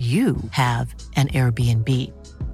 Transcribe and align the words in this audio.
you 0.00 0.36
have 0.52 0.94
an 1.16 1.28
Airbnb. 1.28 1.88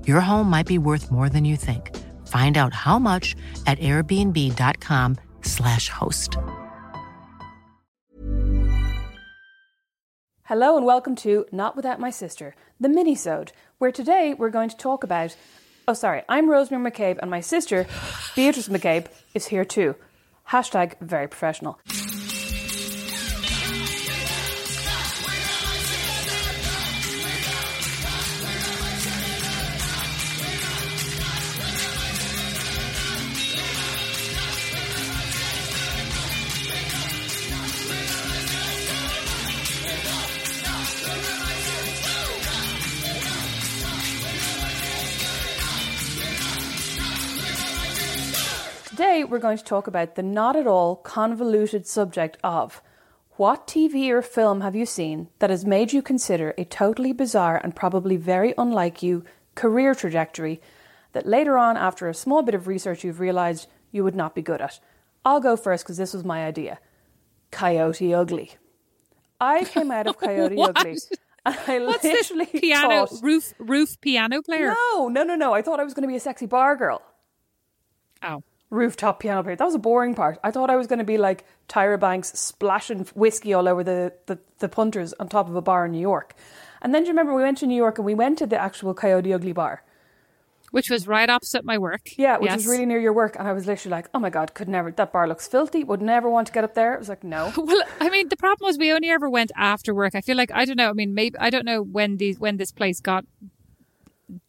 Your 0.04 0.20
home 0.20 0.50
might 0.50 0.66
be 0.66 0.78
worth 0.78 1.12
more 1.12 1.28
than 1.28 1.44
you 1.44 1.56
think. 1.56 1.96
Find 2.26 2.58
out 2.58 2.74
how 2.74 2.98
much 2.98 3.36
at 3.68 3.78
airbnb.com/slash 3.78 5.88
host. 5.88 6.36
Hello 10.42 10.76
and 10.76 10.84
welcome 10.84 11.14
to 11.16 11.46
Not 11.52 11.76
Without 11.76 12.00
My 12.00 12.10
Sister, 12.10 12.56
the 12.80 12.88
mini-sode, 12.88 13.52
where 13.78 13.92
today 13.92 14.34
we're 14.34 14.50
going 14.50 14.70
to 14.70 14.76
talk 14.76 15.04
about 15.04 15.36
Oh 15.88 15.94
sorry, 15.94 16.22
I'm 16.28 16.50
Rosemary 16.50 16.90
McCabe 16.90 17.20
and 17.20 17.30
my 17.30 17.40
sister, 17.40 17.86
Beatrice 18.34 18.66
McCabe, 18.66 19.06
is 19.34 19.46
here 19.46 19.64
too. 19.64 19.94
Hashtag 20.48 20.98
very 21.00 21.28
professional. 21.28 21.78
We're 49.30 49.38
going 49.38 49.58
to 49.58 49.64
talk 49.64 49.86
about 49.86 50.14
the 50.14 50.22
not 50.22 50.56
at 50.56 50.66
all 50.66 50.96
convoluted 50.96 51.86
subject 51.86 52.36
of 52.42 52.82
what 53.32 53.66
TV 53.66 54.08
or 54.10 54.22
film 54.22 54.62
have 54.62 54.74
you 54.74 54.86
seen 54.86 55.28
that 55.38 55.50
has 55.50 55.64
made 55.64 55.92
you 55.92 56.00
consider 56.00 56.54
a 56.56 56.64
totally 56.64 57.12
bizarre 57.12 57.60
and 57.62 57.76
probably 57.76 58.16
very 58.16 58.54
unlike 58.56 59.02
you 59.02 59.24
career 59.54 59.94
trajectory 59.94 60.60
that 61.12 61.26
later 61.26 61.56
on, 61.58 61.76
after 61.76 62.08
a 62.08 62.14
small 62.14 62.42
bit 62.42 62.54
of 62.54 62.66
research, 62.66 63.04
you've 63.04 63.20
realised 63.20 63.68
you 63.90 64.04
would 64.04 64.14
not 64.14 64.34
be 64.34 64.42
good 64.42 64.60
at? 64.60 64.80
I'll 65.24 65.40
go 65.40 65.56
first 65.56 65.84
because 65.84 65.96
this 65.96 66.12
was 66.12 66.24
my 66.24 66.46
idea 66.46 66.78
Coyote 67.50 68.14
Ugly. 68.14 68.52
I 69.40 69.64
came 69.74 69.90
out 69.90 70.06
of 70.06 70.18
Coyote 70.18 70.60
Ugly. 70.60 70.98
And 71.44 71.58
I 71.66 71.78
What's 71.80 72.02
this 72.02 72.30
literally 72.30 72.46
piano 72.60 73.06
thought, 73.06 73.22
roof 73.22 73.52
roof 73.58 74.00
piano 74.00 74.42
player? 74.42 74.74
No, 74.92 75.08
no, 75.08 75.22
no, 75.22 75.34
no. 75.34 75.54
I 75.54 75.62
thought 75.62 75.80
I 75.80 75.84
was 75.84 75.94
going 75.94 76.02
to 76.02 76.08
be 76.08 76.16
a 76.16 76.20
sexy 76.20 76.46
bar 76.46 76.76
girl. 76.76 77.02
Oh. 78.22 78.42
Rooftop 78.70 79.20
piano 79.20 79.42
player. 79.42 79.56
That 79.56 79.64
was 79.64 79.74
a 79.74 79.80
boring 79.80 80.14
part. 80.14 80.38
I 80.42 80.50
thought 80.50 80.70
I 80.70 80.76
was 80.76 80.86
going 80.86 80.98
to 80.98 81.04
be 81.04 81.18
like 81.18 81.44
Tyra 81.68 81.98
Banks 81.98 82.38
splashing 82.38 83.06
whiskey 83.14 83.54
all 83.54 83.68
over 83.68 83.84
the, 83.84 84.12
the, 84.26 84.38
the 84.58 84.68
punters 84.68 85.12
on 85.14 85.28
top 85.28 85.48
of 85.48 85.56
a 85.56 85.62
bar 85.62 85.86
in 85.86 85.92
New 85.92 86.00
York. 86.00 86.34
And 86.82 86.94
then 86.94 87.02
do 87.02 87.06
you 87.06 87.12
remember 87.12 87.34
we 87.34 87.42
went 87.42 87.58
to 87.58 87.66
New 87.66 87.76
York 87.76 87.98
and 87.98 88.04
we 88.04 88.14
went 88.14 88.38
to 88.38 88.46
the 88.46 88.60
actual 88.60 88.94
Coyote 88.94 89.32
Ugly 89.32 89.52
bar? 89.52 89.82
which 90.72 90.90
was 90.90 91.06
right 91.06 91.30
opposite 91.30 91.64
my 91.64 91.78
work. 91.78 92.10
Yeah, 92.18 92.38
which 92.38 92.50
yes. 92.50 92.58
was 92.58 92.66
really 92.66 92.86
near 92.86 92.98
your 92.98 93.12
work, 93.12 93.36
and 93.38 93.48
I 93.48 93.52
was 93.52 93.66
literally 93.66 93.92
like, 93.92 94.08
"Oh 94.12 94.18
my 94.18 94.30
god, 94.30 94.52
could 94.52 94.68
never. 94.68 94.90
That 94.90 95.12
bar 95.12 95.28
looks 95.28 95.46
filthy. 95.48 95.84
Would 95.84 96.02
never 96.02 96.28
want 96.28 96.48
to 96.48 96.52
get 96.52 96.64
up 96.64 96.74
there." 96.74 96.94
I 96.94 96.98
was 96.98 97.08
like, 97.08 97.24
"No." 97.24 97.52
Well, 97.56 97.82
I 98.00 98.10
mean, 98.10 98.28
the 98.28 98.36
problem 98.36 98.66
was 98.66 98.76
we 98.76 98.92
only 98.92 99.08
ever 99.08 99.30
went 99.30 99.52
after 99.56 99.94
work. 99.94 100.14
I 100.14 100.20
feel 100.20 100.36
like 100.36 100.50
I 100.52 100.64
don't 100.64 100.76
know. 100.76 100.90
I 100.90 100.92
mean, 100.92 101.14
maybe 101.14 101.38
I 101.38 101.50
don't 101.50 101.64
know 101.64 101.82
when 101.82 102.18
these 102.18 102.38
when 102.38 102.58
this 102.58 102.72
place 102.72 103.00
got 103.00 103.24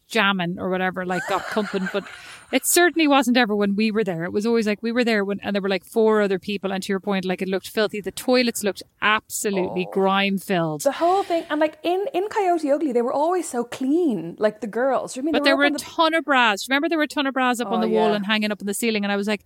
jamming 0.07 0.57
or 0.59 0.69
whatever, 0.69 1.05
like 1.05 1.21
got 1.27 1.45
pumping, 1.47 1.89
but 1.91 2.03
it 2.51 2.65
certainly 2.65 3.07
wasn't 3.07 3.35
ever 3.35 3.55
when 3.55 3.75
we 3.75 3.91
were 3.91 4.03
there. 4.03 4.23
It 4.23 4.31
was 4.31 4.45
always 4.45 4.65
like 4.65 4.81
we 4.81 4.91
were 4.91 5.03
there 5.03 5.25
when, 5.25 5.39
and 5.41 5.53
there 5.53 5.61
were 5.61 5.69
like 5.69 5.83
four 5.83 6.21
other 6.21 6.39
people. 6.39 6.71
And 6.71 6.81
to 6.83 6.93
your 6.93 6.99
point, 6.99 7.25
like 7.25 7.41
it 7.41 7.47
looked 7.49 7.67
filthy. 7.67 7.99
The 7.99 8.11
toilets 8.11 8.63
looked 8.63 8.83
absolutely 9.01 9.85
oh. 9.87 9.91
grime 9.91 10.37
filled. 10.37 10.81
The 10.81 10.93
whole 10.93 11.23
thing, 11.23 11.45
and 11.49 11.59
like 11.59 11.77
in 11.83 12.05
in 12.13 12.27
Coyote 12.29 12.71
Ugly, 12.71 12.93
they 12.93 13.01
were 13.01 13.13
always 13.13 13.49
so 13.49 13.63
clean, 13.63 14.35
like 14.39 14.61
the 14.61 14.67
girls. 14.67 15.13
Do 15.13 15.19
you 15.19 15.25
mean 15.25 15.33
But 15.33 15.43
they 15.43 15.49
there 15.49 15.57
were 15.57 15.63
were 15.63 15.67
a 15.67 15.71
the- 15.71 15.79
ton 15.79 16.13
of 16.13 16.23
bras. 16.23 16.67
Remember, 16.69 16.87
there 16.87 16.97
were 16.97 17.03
a 17.03 17.07
ton 17.07 17.27
of 17.27 17.33
bras 17.33 17.59
up 17.59 17.67
on 17.67 17.79
Oh, 17.79 17.81
the 17.81 17.89
wall 17.89 18.13
and 18.13 18.25
hanging 18.25 18.51
up 18.51 18.61
on 18.61 18.67
the 18.67 18.73
ceiling. 18.73 19.03
And 19.03 19.11
I 19.11 19.17
was 19.17 19.27
like, 19.27 19.43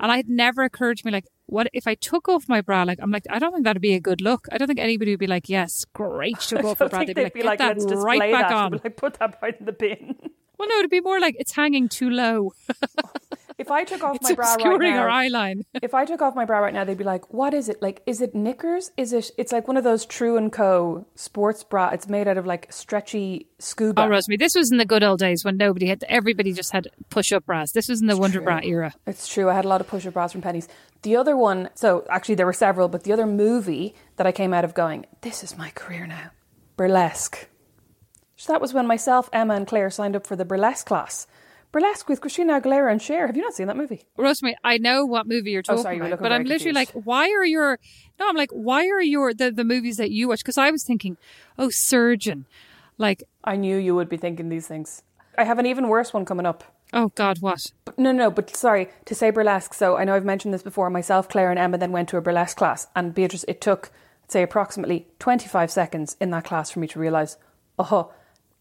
and 0.00 0.12
it 0.12 0.26
never 0.28 0.62
occurred 0.62 0.98
to 0.98 1.06
me, 1.06 1.12
like, 1.12 1.26
what 1.46 1.68
if 1.72 1.86
I 1.86 1.94
took 1.94 2.28
off 2.28 2.48
my 2.48 2.60
bra? 2.60 2.82
Like, 2.84 2.98
I'm 3.02 3.10
like, 3.10 3.24
I 3.28 3.38
don't 3.38 3.52
think 3.52 3.64
that'd 3.64 3.82
be 3.82 3.94
a 3.94 4.00
good 4.00 4.20
look. 4.20 4.46
I 4.50 4.58
don't 4.58 4.68
think 4.68 4.80
anybody 4.80 5.12
would 5.12 5.20
be 5.20 5.26
like, 5.26 5.48
yes, 5.48 5.84
great, 5.92 6.38
took 6.40 6.64
off 6.64 6.78
the 6.78 6.88
bra. 6.88 7.04
They'd 7.04 7.14
be 7.32 7.42
like, 7.42 7.58
"Get 7.58 7.76
that 7.76 7.78
"Let's 7.78 8.02
right 8.02 8.20
back 8.20 8.48
that." 8.48 8.52
on. 8.52 8.70
Be 8.72 8.80
like, 8.84 8.96
put 8.96 9.14
that 9.14 9.38
right 9.42 9.56
in 9.58 9.66
the 9.66 9.72
bin. 9.72 10.16
Well, 10.58 10.68
no, 10.68 10.78
it'd 10.78 10.90
be 10.90 11.00
more 11.00 11.18
like 11.18 11.34
it's 11.38 11.52
hanging 11.52 11.88
too 11.88 12.08
low. 12.08 12.52
If 13.62 13.70
I 13.70 13.84
took 13.84 14.02
off 14.02 14.16
It's 14.16 14.28
my 14.28 14.34
bra 14.34 14.54
right 14.54 14.80
now, 14.80 15.08
our 15.08 15.54
if 15.82 15.94
I 15.94 16.04
took 16.04 16.20
off 16.20 16.34
my 16.34 16.44
bra 16.44 16.58
right 16.58 16.74
now, 16.74 16.82
they'd 16.82 16.98
be 16.98 17.04
like, 17.04 17.32
"What 17.32 17.54
is 17.54 17.68
it? 17.68 17.80
Like, 17.80 18.02
is 18.06 18.20
it 18.20 18.34
knickers? 18.34 18.90
Is 18.96 19.12
it? 19.12 19.30
It's 19.38 19.52
like 19.52 19.68
one 19.68 19.76
of 19.76 19.84
those 19.84 20.04
True 20.04 20.36
and 20.36 20.52
Co. 20.52 21.06
sports 21.14 21.62
bra. 21.62 21.90
It's 21.90 22.08
made 22.08 22.26
out 22.26 22.38
of 22.38 22.44
like 22.44 22.72
stretchy 22.72 23.46
scuba. 23.60 24.02
Oh, 24.02 24.08
Rosemary, 24.08 24.36
this 24.36 24.56
was 24.56 24.72
in 24.72 24.78
the 24.78 24.84
good 24.84 25.04
old 25.04 25.20
days 25.20 25.44
when 25.44 25.58
nobody 25.58 25.86
had, 25.86 26.04
everybody 26.08 26.52
just 26.52 26.72
had 26.72 26.88
push-up 27.08 27.46
bras. 27.46 27.70
This 27.70 27.88
was 27.88 28.00
in 28.00 28.08
the 28.08 28.16
Wonder 28.16 28.40
Bra 28.40 28.58
era. 28.64 28.92
It's 29.06 29.28
true. 29.28 29.48
I 29.48 29.54
had 29.54 29.64
a 29.64 29.68
lot 29.68 29.80
of 29.80 29.86
push-up 29.86 30.14
bras 30.14 30.32
from 30.32 30.42
Penneys. 30.42 30.66
The 31.02 31.14
other 31.14 31.36
one, 31.36 31.70
so 31.74 32.04
actually 32.10 32.34
there 32.34 32.46
were 32.46 32.52
several, 32.52 32.88
but 32.88 33.04
the 33.04 33.12
other 33.12 33.26
movie 33.26 33.94
that 34.16 34.26
I 34.26 34.32
came 34.32 34.52
out 34.52 34.64
of 34.64 34.74
going, 34.74 35.06
this 35.20 35.44
is 35.44 35.56
my 35.56 35.70
career 35.70 36.06
now, 36.06 36.30
burlesque. 36.76 37.48
So 38.36 38.52
that 38.52 38.60
was 38.60 38.74
when 38.74 38.88
myself, 38.88 39.30
Emma, 39.32 39.54
and 39.54 39.68
Claire 39.68 39.90
signed 39.90 40.16
up 40.16 40.26
for 40.26 40.34
the 40.34 40.44
burlesque 40.44 40.86
class. 40.86 41.28
Burlesque 41.72 42.08
with 42.08 42.20
Christina 42.20 42.60
Aguilera 42.60 42.92
and 42.92 43.00
Cher. 43.00 43.26
Have 43.26 43.36
you 43.36 43.42
not 43.42 43.54
seen 43.54 43.66
that 43.66 43.76
movie? 43.78 44.04
Rosemary, 44.18 44.56
I 44.62 44.76
know 44.78 45.06
what 45.06 45.26
movie 45.26 45.52
you're 45.52 45.62
Oh, 45.68 45.72
talking 45.72 45.82
sorry, 45.82 45.96
you 45.96 46.02
were 46.02 46.08
about, 46.08 46.20
but 46.22 46.30
I'm 46.32 46.44
literally 46.44 46.74
like, 46.74 46.90
why 46.90 47.30
are 47.30 47.44
your? 47.44 47.78
No, 48.20 48.28
I'm 48.28 48.36
like, 48.36 48.50
why 48.50 48.86
are 48.88 49.00
your 49.00 49.32
the 49.32 49.50
the 49.50 49.64
movies 49.64 49.96
that 49.96 50.10
you 50.10 50.28
watch? 50.28 50.40
Because 50.40 50.58
I 50.58 50.70
was 50.70 50.84
thinking, 50.84 51.16
oh, 51.58 51.70
Surgeon, 51.70 52.46
like, 52.98 53.24
I 53.42 53.56
knew 53.56 53.76
you 53.78 53.94
would 53.94 54.08
be 54.10 54.18
thinking 54.18 54.50
these 54.50 54.68
things. 54.68 55.02
I 55.38 55.44
have 55.44 55.58
an 55.58 55.64
even 55.66 55.88
worse 55.88 56.12
one 56.12 56.26
coming 56.26 56.44
up. 56.44 56.62
oh 56.92 57.08
God, 57.14 57.38
what? 57.40 57.66
But 57.86 57.98
no, 57.98 58.12
no, 58.12 58.30
but 58.30 58.54
sorry 58.54 58.88
to 59.06 59.14
say 59.14 59.30
burlesque. 59.30 59.72
So 59.72 59.96
I 59.96 60.04
know 60.04 60.14
I've 60.14 60.26
mentioned 60.26 60.52
this 60.52 60.62
before. 60.62 60.90
Myself, 60.90 61.26
Claire, 61.26 61.50
and 61.50 61.58
Emma 61.58 61.78
then 61.78 61.90
went 61.90 62.10
to 62.10 62.18
a 62.18 62.20
burlesque 62.20 62.58
class, 62.58 62.86
and 62.94 63.14
Beatrice. 63.14 63.46
It 63.48 63.62
took, 63.62 63.90
say, 64.28 64.42
approximately 64.42 65.06
twenty-five 65.18 65.70
seconds 65.70 66.18
in 66.20 66.30
that 66.32 66.44
class 66.44 66.70
for 66.70 66.80
me 66.80 66.86
to 66.88 67.00
realise, 67.00 67.38
oh, 67.78 68.12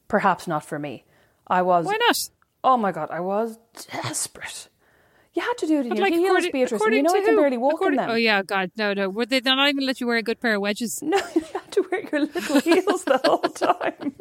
perhaps 0.07 0.47
not 0.47 0.63
for 0.63 0.79
me. 0.79 1.03
I 1.47 1.61
was. 1.61 1.85
Why 1.85 1.97
not? 2.07 2.29
Oh 2.63 2.77
my 2.77 2.91
god, 2.91 3.09
I 3.11 3.19
was 3.19 3.57
desperate. 3.91 4.67
You 5.33 5.41
had 5.41 5.53
to 5.59 5.65
do 5.67 5.79
it 5.79 5.85
in 5.85 5.95
your 5.95 6.03
like, 6.03 6.13
heels, 6.13 6.25
according, 6.27 6.51
Beatrice, 6.51 6.71
and 6.73 6.77
according 6.81 6.97
you 6.97 7.03
know 7.03 7.13
I 7.15 7.19
can 7.21 7.29
who? 7.35 7.39
barely 7.41 7.57
walk 7.57 7.73
According- 7.75 7.99
in 7.99 8.05
them. 8.05 8.11
Oh 8.11 8.15
yeah, 8.15 8.43
God, 8.43 8.71
no, 8.75 8.93
no. 8.93 9.09
Were 9.09 9.25
they 9.25 9.39
they're 9.39 9.55
not 9.55 9.69
even 9.69 9.85
let 9.85 10.01
you 10.01 10.07
wear 10.07 10.17
a 10.17 10.21
good 10.23 10.39
pair 10.41 10.55
of 10.55 10.61
wedges? 10.61 11.01
No, 11.03 11.17
you 11.33 11.41
had 11.53 11.71
to 11.71 11.85
wear 11.89 12.01
your 12.11 12.21
little 12.25 12.59
heels 12.59 13.05
the 13.05 13.17
whole 13.23 13.39
time. 13.39 14.13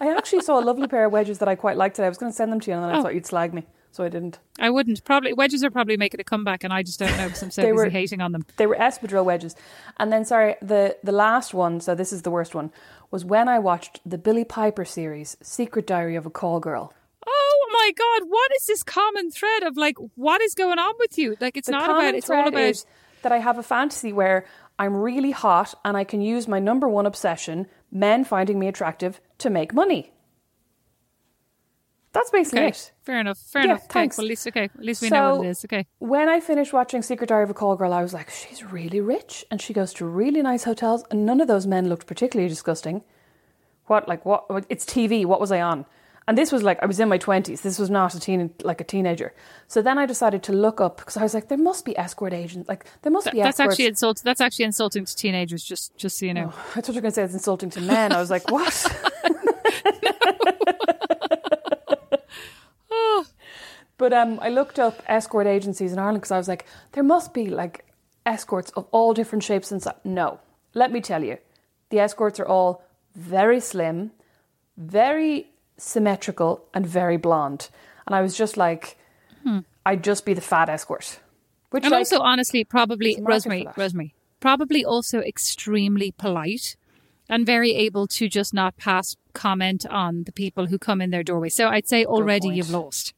I 0.00 0.14
actually 0.14 0.42
saw 0.42 0.60
a 0.60 0.64
lovely 0.64 0.86
pair 0.86 1.06
of 1.06 1.12
wedges 1.12 1.38
that 1.38 1.48
I 1.48 1.54
quite 1.54 1.76
liked 1.78 1.96
today. 1.96 2.06
I 2.06 2.08
was 2.10 2.18
going 2.18 2.30
to 2.30 2.36
send 2.36 2.52
them 2.52 2.60
to 2.60 2.70
you, 2.70 2.76
and 2.76 2.84
then 2.84 2.94
I 2.94 2.98
Oh. 2.98 3.02
thought 3.02 3.14
you'd 3.14 3.24
slag 3.24 3.54
me, 3.54 3.66
so 3.90 4.04
I 4.04 4.10
didn't. 4.10 4.38
I 4.58 4.68
wouldn't. 4.68 5.02
Probably 5.04 5.32
wedges 5.32 5.64
are 5.64 5.70
probably 5.70 5.96
making 5.96 6.20
a 6.20 6.24
comeback, 6.24 6.62
and 6.62 6.74
I 6.74 6.82
just 6.82 6.98
don't 6.98 7.16
know 7.16 7.24
because 7.24 7.42
I'm 7.42 7.50
so 7.50 7.62
They 7.62 7.68
busy 7.72 7.76
were- 7.84 7.88
hating 7.88 8.20
on 8.20 8.32
them. 8.32 8.44
They 8.58 8.66
were 8.66 8.76
espadrille 8.76 9.24
wedges. 9.24 9.56
And 9.98 10.12
then, 10.12 10.26
sorry, 10.26 10.56
the, 10.60 10.96
the 11.02 11.12
last 11.12 11.54
one, 11.54 11.80
so 11.80 11.94
this 11.94 12.12
is 12.12 12.20
the 12.20 12.30
worst 12.30 12.54
one, 12.54 12.70
was 13.10 13.24
when 13.24 13.48
I 13.48 13.58
watched 13.58 14.00
the 14.04 14.18
Billie 14.18 14.44
Piper 14.44 14.84
series, 14.84 15.38
Secret 15.42 15.86
Diary 15.86 16.16
of 16.16 16.26
a 16.26 16.30
Call 16.30 16.60
Girl. 16.60 16.92
My 17.76 17.92
God, 17.98 18.28
what 18.28 18.50
is 18.56 18.66
this 18.66 18.82
common 18.82 19.30
thread 19.30 19.62
of 19.64 19.76
like 19.76 19.96
what 20.14 20.40
is 20.40 20.54
going 20.54 20.78
on 20.78 20.94
with 20.98 21.18
you? 21.18 21.36
Like 21.40 21.56
it's 21.56 21.66
The 21.66 21.72
not 21.72 21.90
about. 21.90 22.14
It's 22.14 22.30
all 22.30 22.46
about. 22.48 22.84
that 23.22 23.32
I 23.32 23.38
have 23.38 23.58
a 23.58 23.62
fantasy 23.62 24.12
where 24.12 24.44
I'm 24.78 24.94
really 24.94 25.30
hot 25.32 25.74
and 25.84 25.96
I 25.96 26.04
can 26.04 26.20
use 26.20 26.46
my 26.48 26.58
number 26.60 26.88
one 26.88 27.06
obsession, 27.06 27.66
men 27.90 28.24
finding 28.24 28.58
me 28.58 28.68
attractive, 28.68 29.20
to 29.38 29.50
make 29.50 29.74
money. 29.74 30.12
That's 32.12 32.30
basically 32.30 32.60
Okay, 32.60 32.68
it. 32.68 32.92
fair 33.02 33.18
enough. 33.18 33.38
Fair 33.38 33.62
Yeah, 33.62 33.70
enough. 33.70 33.84
Okay, 33.84 33.92
thanks. 33.92 34.18
well, 34.18 34.26
at 34.26 34.28
least 34.28 34.46
okay. 34.46 34.64
At 34.64 34.84
least 34.84 35.02
we 35.02 35.08
know 35.10 35.32
So, 35.32 35.36
what 35.38 35.46
it 35.46 35.50
is. 35.50 35.64
Okay. 35.64 35.86
When 35.98 36.28
I 36.28 36.38
finished 36.38 36.72
watching 36.72 37.02
Secret 37.02 37.26
Diary 37.28 37.42
of 37.42 37.50
a 37.50 37.54
Call 37.54 37.74
Girl, 37.74 37.92
I 37.92 38.02
was 38.02 38.14
like, 38.14 38.30
she's 38.30 38.62
really 38.64 39.00
rich 39.00 39.44
and 39.50 39.60
she 39.60 39.72
goes 39.72 39.92
to 39.94 40.04
really 40.06 40.40
nice 40.40 40.62
hotels, 40.64 41.02
and 41.10 41.26
none 41.26 41.40
of 41.40 41.48
those 41.48 41.66
men 41.66 41.88
looked 41.88 42.06
particularly 42.06 42.48
disgusting. 42.48 43.02
What, 43.86 44.06
like, 44.08 44.24
what- 44.24 44.46
It's 44.68 44.84
TV. 44.86 45.24
What 45.26 45.40
was 45.40 45.50
I 45.50 45.60
on? 45.60 45.86
And 46.26 46.38
this 46.38 46.50
was 46.50 46.62
like, 46.62 46.82
I 46.82 46.86
was 46.86 47.00
in 47.00 47.08
my 47.08 47.18
20s. 47.18 47.60
This 47.60 47.78
was 47.78 47.90
not 47.90 48.14
a 48.14 48.20
teen, 48.20 48.50
like 48.62 48.80
a 48.80 48.84
teenager. 48.84 49.34
So 49.68 49.82
then 49.82 49.98
I 49.98 50.06
decided 50.06 50.42
to 50.44 50.52
look 50.52 50.80
up 50.80 50.96
because 50.96 51.18
I 51.18 51.22
was 51.22 51.34
like, 51.34 51.48
there 51.48 51.58
must 51.58 51.84
be 51.84 51.96
escort 51.98 52.32
agents. 52.32 52.66
Like, 52.66 52.86
there 53.02 53.12
must 53.12 53.30
be 53.30 53.38
that's 53.38 53.60
escorts. 53.60 53.74
actually 53.74 53.86
insulting. 53.86 54.22
That's 54.24 54.40
actually 54.40 54.64
insulting 54.64 55.04
to 55.04 55.14
teenagers. 55.14 55.62
Just, 55.62 55.94
just 55.98 56.18
so 56.18 56.24
you 56.24 56.32
know. 56.32 56.52
I 56.74 56.80
thought 56.80 56.88
you 56.88 56.94
were 56.94 57.02
going 57.02 57.12
to 57.12 57.14
say 57.14 57.24
it's 57.24 57.34
insulting 57.34 57.68
to 57.70 57.80
men. 57.82 58.12
I 58.12 58.20
was 58.20 58.30
like, 58.30 58.50
what? 58.50 59.10
But 63.96 64.12
um, 64.12 64.38
I 64.42 64.48
looked 64.48 64.78
up 64.78 65.02
escort 65.06 65.46
agencies 65.46 65.92
in 65.92 65.98
Ireland 65.98 66.18
because 66.18 66.32
I 66.32 66.36
was 66.36 66.48
like, 66.48 66.66
there 66.92 67.04
must 67.04 67.32
be 67.32 67.46
like 67.46 67.86
escorts 68.26 68.70
of 68.72 68.86
all 68.90 69.14
different 69.14 69.44
shapes 69.44 69.70
and 69.70 69.82
sizes. 69.82 70.00
No, 70.04 70.40
let 70.74 70.90
me 70.90 71.00
tell 71.00 71.22
you, 71.22 71.38
the 71.90 72.00
escorts 72.00 72.40
are 72.40 72.46
all 72.46 72.82
very 73.14 73.60
slim, 73.60 74.10
very 74.76 75.48
symmetrical, 75.76 76.64
and 76.72 76.86
very 76.86 77.16
blonde. 77.16 77.68
And 78.06 78.14
I 78.14 78.20
was 78.20 78.36
just 78.36 78.56
like, 78.56 78.96
I'd 79.86 80.02
just 80.02 80.24
be 80.24 80.34
the 80.34 80.40
fat 80.40 80.68
escort. 80.68 81.20
Which 81.70 81.82
Hmm. 81.82 81.86
And 81.86 81.92
like, 81.92 82.00
also, 82.00 82.20
honestly, 82.20 82.64
probably 82.64 83.14
there's 83.14 83.18
a 83.18 83.22
market 83.22 83.32
Rosemary. 83.32 83.68
Rosemary, 83.76 84.14
probably 84.40 84.84
also 84.84 85.20
extremely 85.20 86.12
polite 86.12 86.76
and 87.28 87.46
very 87.46 87.72
able 87.74 88.06
to 88.06 88.28
just 88.28 88.52
not 88.52 88.76
pass 88.76 89.16
comment 89.32 89.86
on 89.86 90.24
the 90.24 90.32
people 90.32 90.66
who 90.66 90.78
come 90.78 91.00
in 91.00 91.10
their 91.10 91.22
doorway. 91.22 91.48
So 91.48 91.68
I'd 91.68 91.88
say 91.88 92.04
already 92.04 92.48
you've 92.48 92.70
lost. 92.70 93.14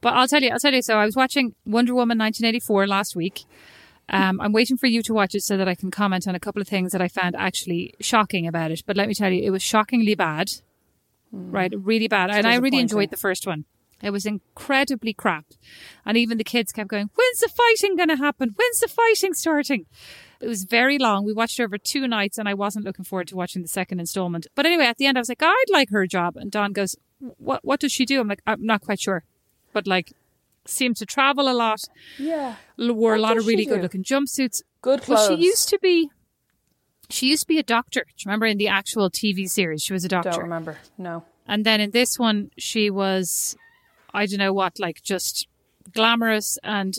But 0.00 0.14
I'll 0.14 0.28
tell 0.28 0.42
you, 0.42 0.50
I'll 0.50 0.58
tell 0.58 0.74
you. 0.74 0.82
So 0.82 0.96
I 0.96 1.04
was 1.04 1.16
watching 1.16 1.54
Wonder 1.64 1.94
Woman 1.94 2.18
1984 2.18 2.86
last 2.86 3.14
week. 3.14 3.44
Um, 4.08 4.40
I'm 4.40 4.52
waiting 4.52 4.76
for 4.76 4.88
you 4.88 5.02
to 5.02 5.14
watch 5.14 5.36
it 5.36 5.42
so 5.42 5.56
that 5.56 5.68
I 5.68 5.76
can 5.76 5.90
comment 5.90 6.26
on 6.26 6.34
a 6.34 6.40
couple 6.40 6.60
of 6.60 6.66
things 6.66 6.90
that 6.92 7.00
I 7.00 7.06
found 7.06 7.36
actually 7.36 7.94
shocking 8.00 8.46
about 8.46 8.72
it. 8.72 8.82
But 8.84 8.96
let 8.96 9.06
me 9.06 9.14
tell 9.14 9.30
you, 9.30 9.42
it 9.44 9.50
was 9.50 9.62
shockingly 9.62 10.16
bad, 10.16 10.50
right? 11.32 11.72
Really 11.76 12.08
bad. 12.08 12.30
And 12.30 12.46
I 12.46 12.56
really 12.56 12.78
enjoyed 12.78 13.10
the 13.10 13.16
first 13.16 13.46
one. 13.46 13.64
It 14.02 14.10
was 14.10 14.24
incredibly 14.24 15.12
crap. 15.12 15.44
And 16.06 16.16
even 16.16 16.38
the 16.38 16.44
kids 16.44 16.72
kept 16.72 16.88
going, 16.88 17.10
When's 17.14 17.40
the 17.40 17.48
fighting 17.48 17.96
going 17.96 18.08
to 18.08 18.16
happen? 18.16 18.54
When's 18.56 18.80
the 18.80 18.88
fighting 18.88 19.34
starting? 19.34 19.86
It 20.40 20.48
was 20.48 20.64
very 20.64 20.96
long. 20.98 21.26
We 21.26 21.34
watched 21.34 21.60
over 21.60 21.76
two 21.76 22.08
nights 22.08 22.38
and 22.38 22.48
I 22.48 22.54
wasn't 22.54 22.86
looking 22.86 23.04
forward 23.04 23.28
to 23.28 23.36
watching 23.36 23.60
the 23.60 23.68
second 23.68 24.00
installment. 24.00 24.46
But 24.54 24.64
anyway, 24.64 24.86
at 24.86 24.96
the 24.96 25.04
end, 25.04 25.18
I 25.18 25.20
was 25.20 25.28
like, 25.28 25.42
I'd 25.42 25.64
like 25.70 25.90
her 25.90 26.06
job. 26.06 26.36
And 26.36 26.50
Don 26.50 26.72
goes, 26.72 26.96
What, 27.18 27.62
what 27.62 27.80
does 27.80 27.92
she 27.92 28.06
do? 28.06 28.20
I'm 28.20 28.28
like, 28.28 28.40
I'm 28.46 28.64
not 28.64 28.80
quite 28.80 29.00
sure. 29.00 29.24
But 29.74 29.86
like, 29.86 30.14
seemed 30.66 30.96
to 30.96 31.06
travel 31.06 31.50
a 31.50 31.52
lot, 31.54 31.80
yeah, 32.18 32.56
wore 32.78 33.14
a 33.14 33.18
lot 33.18 33.36
of 33.36 33.46
really 33.46 33.66
good 33.66 33.82
looking 33.82 34.04
jumpsuits. 34.04 34.62
good 34.82 35.06
Well, 35.06 35.26
clothes. 35.26 35.38
she 35.38 35.44
used 35.44 35.68
to 35.70 35.78
be. 35.80 36.10
She 37.10 37.28
used 37.28 37.42
to 37.42 37.48
be 37.48 37.58
a 37.58 37.62
doctor. 37.62 38.00
Do 38.06 38.12
you 38.18 38.28
remember 38.28 38.46
in 38.46 38.58
the 38.58 38.68
actual 38.68 39.10
TV 39.10 39.48
series? 39.48 39.82
She 39.82 39.92
was 39.92 40.04
a 40.04 40.08
doctor. 40.08 40.30
Don't 40.30 40.40
remember. 40.42 40.78
No. 40.96 41.24
And 41.46 41.64
then 41.66 41.80
in 41.80 41.90
this 41.90 42.18
one, 42.18 42.50
she 42.56 42.90
was, 42.90 43.56
I 44.14 44.26
don't 44.26 44.38
know 44.38 44.52
what, 44.52 44.78
like 44.78 45.02
just 45.02 45.48
glamorous 45.92 46.58
and 46.62 46.94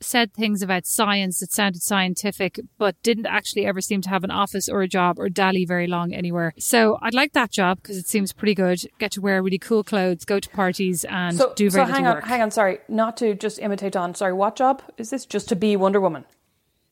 said 0.00 0.32
things 0.34 0.60
about 0.62 0.86
science 0.86 1.40
that 1.40 1.50
sounded 1.50 1.82
scientific, 1.82 2.60
but 2.78 2.94
didn't 3.02 3.26
actually 3.26 3.64
ever 3.66 3.80
seem 3.80 4.02
to 4.02 4.10
have 4.10 4.22
an 4.24 4.30
office 4.30 4.68
or 4.68 4.82
a 4.82 4.88
job 4.88 5.18
or 5.18 5.28
dally 5.28 5.64
very 5.64 5.86
long 5.86 6.12
anywhere. 6.12 6.52
So 6.58 6.98
I'd 7.02 7.14
like 7.14 7.32
that 7.32 7.50
job 7.50 7.78
because 7.82 7.96
it 7.96 8.06
seems 8.06 8.32
pretty 8.32 8.54
good. 8.54 8.80
Get 8.98 9.10
to 9.12 9.20
wear 9.22 9.42
really 9.42 9.58
cool 9.58 9.82
clothes, 9.82 10.24
go 10.26 10.38
to 10.38 10.48
parties, 10.50 11.04
and 11.06 11.36
So, 11.36 11.54
do 11.56 11.70
so 11.70 11.78
very 11.78 11.86
hang 11.86 12.02
little 12.02 12.08
on, 12.08 12.14
work. 12.16 12.24
hang 12.26 12.42
on. 12.42 12.50
Sorry, 12.50 12.78
not 12.88 13.16
to 13.16 13.34
just 13.34 13.58
imitate 13.58 13.96
on. 13.96 14.14
Sorry, 14.14 14.34
what 14.34 14.54
job 14.54 14.82
is 14.98 15.10
this? 15.10 15.24
Just 15.24 15.48
to 15.48 15.56
be 15.56 15.76
Wonder 15.76 16.00
Woman? 16.00 16.26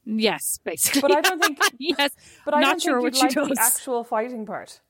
Yes, 0.06 0.58
basically. 0.64 1.00
But 1.04 1.12
I 1.16 1.20
don't 1.20 1.42
think. 1.42 1.58
yes, 1.78 2.12
But 2.44 2.54
I 2.54 2.60
not 2.60 2.80
sure 2.80 3.00
what 3.00 3.14
she 3.16 3.22
like 3.22 3.32
does. 3.34 3.48
the 3.48 3.60
actual 3.60 4.04
fighting 4.04 4.44
part. 4.46 4.80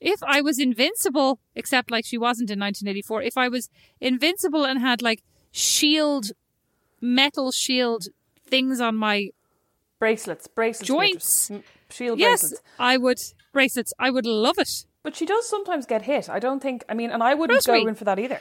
if 0.00 0.22
I 0.22 0.40
was 0.40 0.58
invincible, 0.58 1.38
except 1.54 1.90
like 1.90 2.04
she 2.04 2.18
wasn't 2.18 2.50
in 2.50 2.58
1984, 2.60 3.22
if 3.22 3.36
I 3.38 3.48
was 3.48 3.68
invincible 4.00 4.64
and 4.64 4.80
had 4.80 5.02
like 5.02 5.22
shield, 5.52 6.32
metal 7.00 7.52
shield 7.52 8.06
things 8.44 8.80
on 8.80 8.96
my 8.96 9.30
Bracelets, 9.98 10.46
bracelets, 10.46 10.86
Joints. 10.86 11.50
Shield 11.88 12.18
yes, 12.18 12.42
bracelets. 12.42 12.62
I 12.78 12.96
would 12.98 13.20
bracelets. 13.52 13.92
I 13.98 14.10
would 14.10 14.26
love 14.26 14.58
it. 14.58 14.84
But 15.02 15.16
she 15.16 15.24
does 15.24 15.48
sometimes 15.48 15.86
get 15.86 16.02
hit. 16.02 16.28
I 16.28 16.38
don't 16.38 16.60
think. 16.60 16.84
I 16.88 16.94
mean, 16.94 17.10
and 17.10 17.22
I 17.22 17.32
wouldn't 17.34 17.64
go 17.64 17.74
in 17.86 17.94
for 17.94 18.04
that 18.04 18.18
either. 18.18 18.40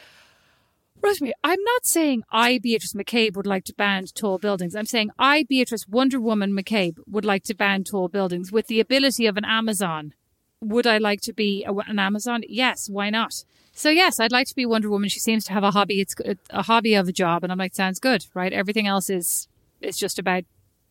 Rosemary, 1.05 1.33
I'm 1.43 1.61
not 1.61 1.85
saying 1.85 2.23
I, 2.31 2.57
Beatrice 2.57 2.93
McCabe, 2.93 3.35
would 3.35 3.45
like 3.45 3.63
to 3.65 3.75
ban 3.75 4.05
tall 4.05 4.39
buildings. 4.39 4.75
I'm 4.75 4.87
saying 4.87 5.11
I, 5.19 5.43
Beatrice 5.43 5.87
Wonder 5.87 6.19
Woman 6.19 6.51
McCabe, 6.51 6.97
would 7.05 7.25
like 7.25 7.43
to 7.43 7.53
ban 7.53 7.83
tall 7.83 8.07
buildings 8.07 8.51
with 8.51 8.65
the 8.65 8.79
ability 8.79 9.27
of 9.27 9.37
an 9.37 9.45
Amazon. 9.45 10.15
Would 10.61 10.87
I 10.87 10.97
like 10.97 11.21
to 11.21 11.33
be 11.33 11.63
a, 11.63 11.73
an 11.73 11.99
Amazon? 11.99 12.41
Yes, 12.47 12.89
why 12.89 13.11
not? 13.11 13.45
So 13.71 13.91
yes, 13.91 14.19
I'd 14.19 14.31
like 14.31 14.47
to 14.47 14.55
be 14.55 14.65
Wonder 14.65 14.89
Woman. 14.89 15.09
She 15.09 15.19
seems 15.19 15.43
to 15.45 15.53
have 15.53 15.63
a 15.63 15.71
hobby. 15.71 16.01
It's 16.01 16.15
uh, 16.25 16.33
a 16.49 16.63
hobby 16.63 16.95
of 16.95 17.07
a 17.07 17.11
job, 17.11 17.43
and 17.43 17.51
I'm 17.51 17.59
like, 17.59 17.75
sounds 17.75 17.99
good, 17.99 18.25
right? 18.33 18.51
Everything 18.51 18.87
else 18.87 19.09
is 19.09 19.47
is 19.81 19.97
just 19.97 20.17
about. 20.17 20.45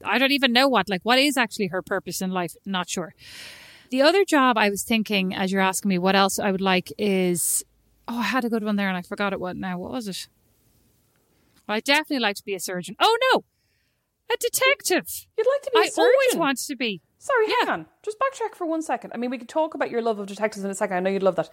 I 0.04 0.18
don't 0.18 0.32
even 0.32 0.52
know 0.52 0.68
what 0.68 0.88
like 0.88 1.00
what 1.02 1.18
is 1.18 1.36
actually 1.36 1.68
her 1.68 1.82
purpose 1.82 2.22
in 2.22 2.30
life. 2.30 2.54
Not 2.64 2.88
sure. 2.88 3.14
The 3.90 4.02
other 4.02 4.24
job 4.24 4.58
I 4.58 4.70
was 4.70 4.84
thinking, 4.84 5.34
as 5.34 5.50
you're 5.50 5.60
asking 5.60 5.88
me, 5.88 5.98
what 5.98 6.14
else 6.14 6.38
I 6.38 6.52
would 6.52 6.60
like 6.60 6.92
is 6.98 7.64
Oh, 8.06 8.18
I 8.18 8.22
had 8.22 8.44
a 8.44 8.50
good 8.50 8.64
one 8.64 8.76
there 8.76 8.88
and 8.88 8.96
I 8.96 9.02
forgot 9.02 9.32
it. 9.32 9.40
What 9.40 9.56
now? 9.56 9.78
What 9.78 9.90
was 9.92 10.08
it? 10.08 10.28
Well, 11.66 11.76
I 11.76 11.80
definitely 11.80 12.18
like 12.20 12.36
to 12.36 12.44
be 12.44 12.54
a 12.54 12.60
surgeon. 12.60 12.96
Oh 13.00 13.16
no, 13.32 13.44
a 14.32 14.36
detective. 14.38 15.26
You'd 15.38 15.46
like 15.46 15.62
to 15.62 15.70
be 15.72 15.78
a 15.80 15.82
I 15.82 15.86
surgeon. 15.86 16.02
always 16.12 16.36
wanted 16.36 16.66
to 16.66 16.76
be. 16.76 17.00
Sorry, 17.18 17.46
hang 17.46 17.56
Yeah. 17.66 17.72
on. 17.72 17.86
Just 18.02 18.18
backtrack 18.18 18.54
for 18.54 18.66
one 18.66 18.82
second. 18.82 19.12
I 19.14 19.16
mean, 19.16 19.30
we 19.30 19.38
could 19.38 19.48
talk 19.48 19.72
about 19.74 19.90
your 19.90 20.02
love 20.02 20.18
of 20.18 20.26
detectives 20.26 20.62
in 20.64 20.70
a 20.70 20.74
second. 20.74 20.96
I 20.96 21.00
know 21.00 21.08
you'd 21.10 21.22
love 21.22 21.36
that. 21.36 21.48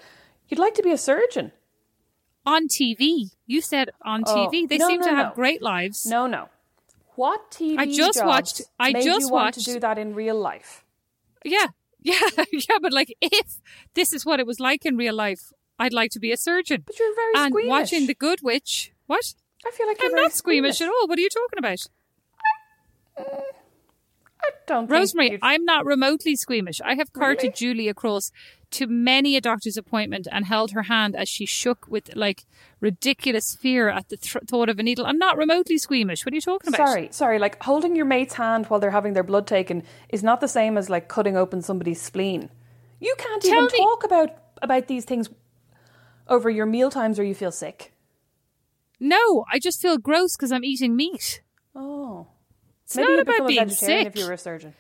You'd 0.50 0.60
like 0.60 0.74
to 0.76 0.84
be 0.84 0.92
a 0.92 0.98
surgeon. 0.98 1.54
On 2.46 2.68
TV. 2.68 3.30
You 3.46 3.62
said 3.62 3.92
on 4.04 4.24
Oh, 4.28 4.50
TV. 4.52 4.68
They 4.68 4.78
no, 4.78 4.88
seem 4.88 5.00
no, 5.00 5.08
to 5.08 5.16
have 5.16 5.34
great 5.36 5.62
lives. 5.62 6.06
No, 6.06 6.28
no. 6.28 6.50
What 7.16 7.52
TV 7.52 7.78
I 7.78 7.86
just 7.86 8.18
jobs 8.18 8.28
watched- 8.28 8.62
I 8.80 8.92
just 8.94 9.22
you 9.22 9.30
want 9.30 9.54
to 9.56 9.64
do 9.64 9.80
that 9.80 9.98
in 9.98 10.14
real 10.16 10.38
life? 10.38 10.84
Yeah. 11.46 11.68
Yeah. 12.02 12.20
yeah. 12.52 12.78
But 12.82 12.92
like, 12.92 13.16
if 13.22 13.60
this 13.94 14.12
is 14.12 14.26
what 14.26 14.40
it 14.42 14.48
was 14.48 14.60
like 14.60 14.86
in 14.86 14.98
real 14.98 15.14
life, 15.14 15.54
I'd 15.82 15.94
like 15.94 16.12
to 16.12 16.20
be 16.20 16.32
a 16.32 16.38
surgeon. 16.38 16.84
But 16.86 16.98
you're 17.00 17.16
very 17.16 17.34
and 17.46 17.52
squeamish. 17.52 17.70
watching 17.70 18.08
The 18.08 18.14
Good 18.14 18.40
Witch. 18.44 18.92
What? 19.08 19.34
I 19.66 19.72
feel 19.72 19.88
like 19.88 19.98
I'm 20.02 20.14
not 20.14 20.32
squeamish 20.34 20.80
at 20.82 20.88
all. 20.88 21.08
What 21.08 21.18
are 21.18 21.22
you 21.22 21.30
talking 21.30 21.60
about? 21.60 21.80
Uh, 23.18 23.24
I 24.44 24.50
don't 24.66 24.84
think 24.88 24.92
Rosemary, 24.92 25.32
you'd- 25.32 25.40
I'm 25.44 25.66
not 25.66 25.86
remotely 25.86 26.36
squeamish. 26.36 26.82
I 26.84 26.96
have 26.96 27.14
carted 27.14 27.44
Really? 27.44 27.54
Julie 27.54 27.88
across 27.90 28.32
to 28.72 28.88
many 28.88 29.36
a 29.36 29.42
doctor's 29.42 29.78
appointment 29.78 30.28
and 30.32 30.46
held 30.46 30.72
her 30.72 30.84
hand 30.84 31.16
as 31.16 31.28
she 31.30 31.46
shook 31.46 31.88
with 31.88 32.16
like 32.16 32.46
ridiculous 32.80 33.54
fear 33.56 33.90
at 33.90 34.10
the 34.10 34.18
th- 34.18 34.44
thought 34.48 34.70
of 34.70 34.80
a 34.80 34.84
needle. 34.84 35.06
I'm 35.06 35.18
not 35.20 35.38
remotely 35.38 35.78
squeamish. 35.78 36.26
What 36.26 36.32
are 36.34 36.36
you 36.36 36.42
talking 36.42 36.74
about? 36.74 36.88
Sorry, 36.88 37.10
sorry. 37.12 37.38
Like 37.38 37.62
holding 37.62 37.96
your 37.96 38.06
mate's 38.06 38.34
hand 38.36 38.66
while 38.68 38.80
they're 38.80 38.92
having 38.92 39.14
their 39.14 39.24
blood 39.24 39.46
taken 39.46 39.84
is 40.10 40.24
not 40.24 40.42
the 40.42 40.48
same 40.48 40.78
as 40.78 40.90
like 40.90 41.08
cutting 41.08 41.36
open 41.38 41.62
somebody's 41.62 42.02
spleen. 42.02 42.50
You 43.00 43.14
can't 43.18 43.42
Tell 43.44 43.52
even 43.52 43.66
me- 43.66 43.78
talk 43.78 44.04
about 44.04 44.30
about 44.64 44.88
these 44.88 45.06
things 45.06 45.30
over 46.28 46.50
your 46.50 46.66
meal 46.66 46.90
times 46.90 47.20
or 47.20 47.24
you 47.24 47.36
feel 47.36 47.52
sick. 47.52 47.94
No, 49.00 49.46
I 49.52 49.60
just 49.60 49.82
feel 49.82 49.98
gross 49.98 50.36
because 50.36 50.52
I'm 50.52 50.64
eating 50.64 50.96
meat. 50.96 51.42
Oh, 51.76 52.28
It's 52.86 52.96
maybe 52.96 53.08
not 53.08 53.18
you'd 53.18 53.22
about 53.38 53.48
being 53.48 53.70
sick. 53.70 54.06
if 54.08 54.16
you 54.16 54.26
were 54.26 54.34
a 54.34 54.38
surgeon. 54.38 54.74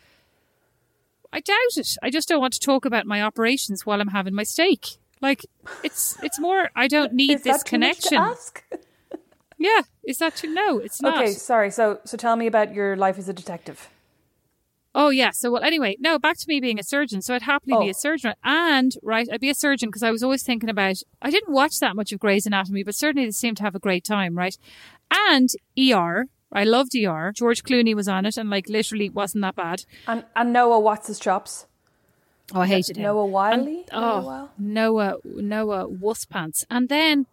I 1.33 1.39
doubt 1.39 1.77
it. 1.77 1.95
I 2.03 2.09
just 2.09 2.27
don't 2.27 2.41
want 2.41 2.53
to 2.53 2.59
talk 2.59 2.85
about 2.85 3.05
my 3.05 3.21
operations 3.21 3.85
while 3.85 4.01
I'm 4.01 4.09
having 4.09 4.35
my 4.35 4.43
steak. 4.43 4.97
Like 5.21 5.45
it's 5.83 6.21
it's 6.23 6.39
more. 6.39 6.69
I 6.75 6.87
don't 6.87 7.13
need 7.21 7.31
Is 7.35 7.43
this 7.43 7.63
that 7.63 7.65
too 7.69 7.79
much 7.79 7.99
to 8.01 8.09
connection. 8.09 8.17
ask? 8.17 8.63
Yeah, 9.57 9.81
is 10.03 10.17
that 10.17 10.35
too? 10.35 10.51
No, 10.53 10.79
it's 10.79 11.01
not. 11.01 11.21
Okay, 11.23 11.31
sorry. 11.33 11.69
So, 11.71 11.99
so 12.03 12.17
tell 12.17 12.35
me 12.35 12.47
about 12.47 12.73
your 12.73 12.95
life 12.97 13.17
as 13.19 13.29
a 13.29 13.33
detective. 13.33 13.89
Oh 14.93 15.09
yeah. 15.09 15.31
So 15.31 15.51
well, 15.51 15.63
anyway, 15.63 15.95
no. 15.99 16.19
Back 16.19 16.37
to 16.39 16.45
me 16.47 16.59
being 16.59 16.79
a 16.79 16.83
surgeon. 16.83 17.21
So 17.21 17.33
I'd 17.33 17.43
happily 17.43 17.77
be 17.79 17.87
Oh. 17.87 17.91
a 17.91 17.93
surgeon, 17.93 18.33
and 18.43 18.91
right, 19.01 19.27
I'd 19.31 19.39
be 19.39 19.49
a 19.49 19.55
surgeon 19.55 19.89
because 19.89 20.03
I 20.03 20.11
was 20.11 20.21
always 20.23 20.43
thinking 20.43 20.69
about. 20.69 20.97
I 21.21 21.29
didn't 21.31 21.53
watch 21.53 21.79
that 21.79 21.95
much 21.95 22.11
of 22.11 22.19
Grey's 22.19 22.45
Anatomy, 22.45 22.83
but 22.83 22.95
certainly 22.95 23.25
they 23.25 23.31
seemed 23.31 23.57
to 23.57 23.63
have 23.63 23.75
a 23.75 23.79
great 23.79 24.03
time, 24.03 24.37
right? 24.37 24.57
And 25.09 25.49
ER. 25.79 26.25
I 26.53 26.65
loved 26.65 26.93
ER. 26.93 27.31
George 27.33 27.63
Clooney 27.63 27.95
was 27.95 28.09
on 28.09 28.25
it, 28.25 28.35
and 28.37 28.49
like 28.49 28.67
literally 28.67 29.09
wasn't 29.09 29.43
that 29.43 29.55
bad. 29.55 29.85
And 30.07 30.25
and 30.35 30.51
Noah, 30.51 30.79
what's 30.81 31.07
his 31.07 31.19
chops? 31.19 31.67
Oh, 32.53 32.59
I 32.59 32.67
hated 32.67 32.97
him. 32.97 33.03
Noah 33.03 33.25
Wyle. 33.25 33.53
And- 33.53 33.65
Noah 33.65 33.89
oh, 33.93 34.21
Wil- 34.25 34.49
Noah 34.57 35.17
Noah 35.23 35.87
Wusspants, 35.87 36.65
and 36.69 36.89
then 36.89 37.27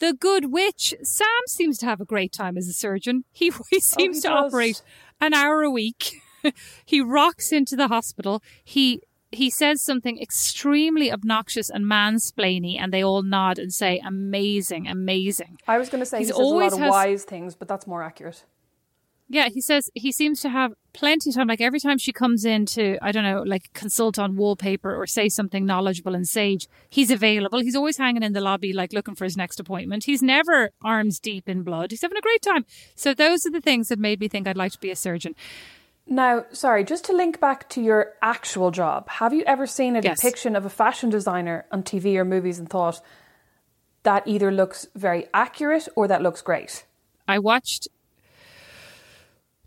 the 0.00 0.12
Good 0.12 0.50
Witch. 0.50 0.92
Sam 1.04 1.28
seems 1.46 1.78
to 1.78 1.86
have 1.86 2.00
a 2.00 2.04
great 2.04 2.32
time 2.32 2.56
as 2.58 2.66
a 2.66 2.72
surgeon. 2.72 3.22
He 3.30 3.52
he 3.70 3.78
seems 3.78 4.16
he 4.16 4.22
to 4.22 4.28
does. 4.28 4.52
operate 4.52 4.82
an 5.20 5.32
hour 5.34 5.62
a 5.62 5.70
week. 5.70 6.20
he 6.84 7.00
rocks 7.00 7.52
into 7.52 7.76
the 7.76 7.88
hospital. 7.88 8.42
He 8.64 9.00
he 9.32 9.48
says 9.48 9.80
something 9.82 10.20
extremely 10.20 11.12
obnoxious 11.12 11.70
and 11.70 11.84
mansplainy, 11.84 12.76
and 12.80 12.92
they 12.92 13.02
all 13.04 13.22
nod 13.22 13.58
and 13.58 13.72
say, 13.72 14.00
"Amazing, 14.04 14.88
amazing." 14.88 15.58
I 15.68 15.78
was 15.78 15.88
going 15.88 16.00
to 16.00 16.06
say 16.06 16.18
He's 16.18 16.28
he 16.28 16.32
says 16.32 16.38
a 16.38 16.42
lot 16.42 16.48
always 16.52 16.72
of 16.72 16.78
has- 16.80 16.90
wise 16.90 17.24
things, 17.24 17.54
but 17.54 17.68
that's 17.68 17.86
more 17.86 18.02
accurate. 18.02 18.44
Yeah, 19.32 19.48
he 19.48 19.60
says 19.60 19.88
he 19.94 20.10
seems 20.10 20.40
to 20.40 20.48
have 20.48 20.72
plenty 20.92 21.30
of 21.30 21.36
time. 21.36 21.46
Like 21.46 21.60
every 21.60 21.78
time 21.78 21.98
she 21.98 22.12
comes 22.12 22.44
in 22.44 22.66
to, 22.66 22.98
I 23.00 23.12
don't 23.12 23.22
know, 23.22 23.44
like 23.46 23.72
consult 23.74 24.18
on 24.18 24.34
wallpaper 24.34 24.92
or 24.92 25.06
say 25.06 25.28
something 25.28 25.64
knowledgeable 25.64 26.16
and 26.16 26.26
sage, 26.26 26.66
he's 26.88 27.12
available. 27.12 27.60
He's 27.60 27.76
always 27.76 27.96
hanging 27.96 28.24
in 28.24 28.32
the 28.32 28.40
lobby, 28.40 28.72
like 28.72 28.92
looking 28.92 29.14
for 29.14 29.22
his 29.22 29.36
next 29.36 29.60
appointment. 29.60 30.02
He's 30.02 30.20
never 30.20 30.70
arms 30.82 31.20
deep 31.20 31.48
in 31.48 31.62
blood. 31.62 31.92
He's 31.92 32.02
having 32.02 32.18
a 32.18 32.20
great 32.20 32.42
time. 32.42 32.66
So 32.96 33.14
those 33.14 33.46
are 33.46 33.52
the 33.52 33.60
things 33.60 33.86
that 33.86 34.00
made 34.00 34.18
me 34.18 34.26
think 34.26 34.48
I'd 34.48 34.56
like 34.56 34.72
to 34.72 34.80
be 34.80 34.90
a 34.90 34.96
surgeon. 34.96 35.36
Now, 36.12 36.44
sorry, 36.50 36.82
just 36.82 37.04
to 37.04 37.12
link 37.12 37.38
back 37.38 37.68
to 37.70 37.80
your 37.80 38.14
actual 38.20 38.72
job, 38.72 39.08
have 39.08 39.32
you 39.32 39.44
ever 39.46 39.64
seen 39.64 39.94
a 39.94 40.00
Yes. 40.00 40.18
depiction 40.20 40.56
of 40.56 40.66
a 40.66 40.70
fashion 40.70 41.08
designer 41.08 41.66
on 41.70 41.84
TV 41.84 42.16
or 42.16 42.24
movies 42.24 42.58
and 42.58 42.68
thought 42.68 43.00
that 44.02 44.26
either 44.26 44.50
looks 44.50 44.88
very 44.96 45.28
accurate 45.32 45.86
or 45.94 46.08
that 46.08 46.20
looks 46.20 46.42
great? 46.42 46.84
I 47.28 47.38
watched 47.38 47.86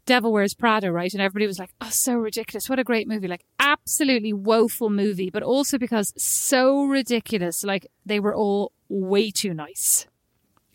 Devil 0.06 0.34
Wears 0.34 0.54
Prada, 0.54 0.92
right? 0.92 1.14
And 1.14 1.22
everybody 1.22 1.48
was 1.48 1.60
like, 1.60 1.70
oh, 1.80 1.88
so 1.90 2.16
ridiculous. 2.16 2.68
What 2.68 2.78
a 2.78 2.84
great 2.84 3.08
movie. 3.08 3.30
Like, 3.30 3.46
absolutely 3.58 4.34
woeful 4.34 4.90
movie, 4.90 5.30
but 5.30 5.44
also 5.44 5.78
because 5.78 6.12
so 6.22 6.84
ridiculous. 6.84 7.64
Like, 7.64 7.88
they 8.06 8.20
were 8.20 8.36
all 8.36 8.74
way 8.90 9.32
too 9.32 9.54
nice. 9.54 10.08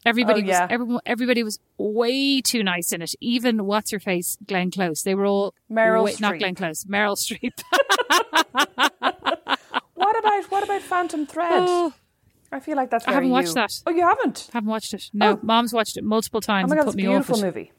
Everybody 0.08 0.42
Oh, 0.42 0.46
yeah. 0.46 0.62
was 0.62 0.68
everyone, 0.72 1.00
everybody 1.06 1.42
was 1.42 1.58
way 1.76 2.40
too 2.40 2.62
nice 2.62 2.92
in 2.92 3.02
it. 3.02 3.14
Even 3.20 3.66
what's 3.66 3.90
her 3.90 4.00
face, 4.00 4.38
Glenn 4.46 4.70
Close. 4.70 5.02
They 5.02 5.14
were 5.14 5.26
all 5.26 5.54
Meryl 5.70 6.04
way- 6.04 6.14
not 6.20 6.34
Streep. 6.34 6.38
Glenn 6.40 6.54
Close, 6.54 6.84
Meryl 6.84 7.16
Streep. 7.16 7.52
What 9.94 10.18
about 10.18 10.44
what 10.50 10.64
about 10.64 10.82
Phantom 10.82 11.26
Thread? 11.26 11.64
oh, 11.66 11.92
I 12.52 12.60
feel 12.60 12.76
like 12.76 12.88
that's 12.90 13.06
I 13.06 13.12
haven't 13.12 13.30
watched 13.30 13.48
you. 13.48 13.54
that. 13.54 13.72
Oh, 13.86 13.90
you 13.90 14.02
haven't? 14.02 14.48
haven't 14.52 14.68
watched 14.70 14.94
it. 14.94 15.10
No, 15.12 15.32
Oh. 15.32 15.38
Mom's 15.42 15.72
watched 15.72 15.96
it 15.96 16.04
multiple 16.04 16.40
times. 16.40 16.66
Oh 16.70 16.74
my 16.74 16.76
god, 16.80 16.86
it's 16.86 16.94
a 16.94 16.96
beautiful 16.96 17.40
movie. 17.42 17.72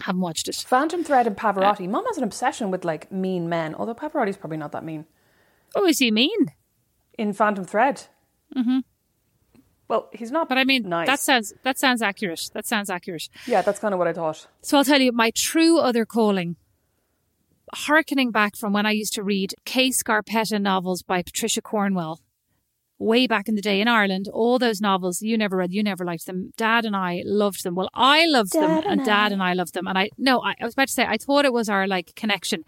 Haven't 0.00 0.20
watched 0.20 0.48
it. 0.48 0.56
Phantom 0.56 1.02
Thread 1.02 1.26
and 1.26 1.36
Pavarotti. 1.36 1.88
Mom 1.88 2.04
has 2.06 2.18
an 2.18 2.24
obsession 2.24 2.70
with 2.70 2.84
like 2.84 3.10
mean 3.10 3.48
men, 3.48 3.74
although 3.74 3.94
Pavarotti's 3.94 4.36
probably 4.36 4.58
not 4.58 4.72
that 4.72 4.84
mean. 4.84 5.06
Oh, 5.74 5.86
is 5.86 5.98
he 5.98 6.10
mean? 6.10 6.52
In 7.18 7.32
Phantom 7.32 7.64
Thread. 7.64 8.02
Mm-hmm. 8.56 8.78
Well, 9.88 10.08
he's 10.12 10.30
not. 10.30 10.48
But 10.48 10.58
I 10.58 10.64
mean, 10.64 10.88
nice. 10.88 11.06
that 11.06 11.20
sounds 11.20 11.52
that 11.64 11.78
sounds 11.78 12.02
accurate. 12.02 12.50
That 12.54 12.66
sounds 12.66 12.88
accurate. 12.88 13.28
yeah, 13.46 13.62
that's 13.62 13.78
kind 13.78 13.92
of 13.92 13.98
what 13.98 14.08
I 14.08 14.12
thought. 14.12 14.46
So 14.62 14.78
I'll 14.78 14.84
tell 14.84 15.00
you 15.00 15.12
my 15.12 15.30
true 15.34 15.78
other 15.78 16.04
calling. 16.06 16.56
Harkening 17.74 18.30
back 18.30 18.54
from 18.54 18.74
when 18.74 18.84
I 18.84 18.90
used 18.90 19.14
to 19.14 19.22
read 19.22 19.54
Kay 19.64 19.88
Scarpetta 19.90 20.60
novels 20.60 21.02
by 21.02 21.22
Patricia 21.22 21.62
Cornwell, 21.62 22.20
way 22.98 23.26
back 23.26 23.48
in 23.48 23.54
the 23.54 23.62
day 23.62 23.80
in 23.80 23.88
Ireland, 23.88 24.28
all 24.32 24.58
those 24.58 24.80
novels 24.80 25.22
you 25.22 25.38
never 25.38 25.56
read, 25.56 25.72
you 25.72 25.82
never 25.82 26.04
liked 26.04 26.26
them. 26.26 26.52
Dad 26.56 26.84
and 26.84 26.94
I 26.94 27.22
loved 27.24 27.64
them. 27.64 27.74
Well, 27.74 27.88
I 27.94 28.26
loved 28.26 28.52
them, 28.52 28.70
and 28.70 28.86
and 28.86 29.04
Dad 29.04 29.30
I. 29.30 29.34
and 29.34 29.42
I 29.42 29.54
loved 29.54 29.74
them. 29.74 29.86
And 29.86 29.98
I 29.98 30.10
no, 30.18 30.42
I, 30.42 30.54
I 30.60 30.64
was 30.64 30.74
about 30.74 30.88
to 30.88 30.94
say 30.94 31.04
I 31.04 31.16
thought 31.16 31.44
it 31.44 31.52
was 31.52 31.68
our 31.68 31.86
like 31.86 32.14
connection. 32.14 32.64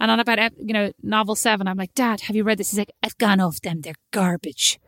And 0.00 0.10
on 0.10 0.20
about 0.20 0.38
you 0.58 0.72
know 0.72 0.92
novel 1.02 1.34
seven, 1.34 1.68
I'm 1.68 1.76
like, 1.76 1.94
Dad, 1.94 2.22
have 2.22 2.36
you 2.36 2.44
read 2.44 2.58
this? 2.58 2.70
He's 2.70 2.78
like, 2.78 2.92
I've 3.02 3.18
gone 3.18 3.40
off 3.40 3.60
them. 3.60 3.80
They're 3.82 3.94
garbage 4.10 4.78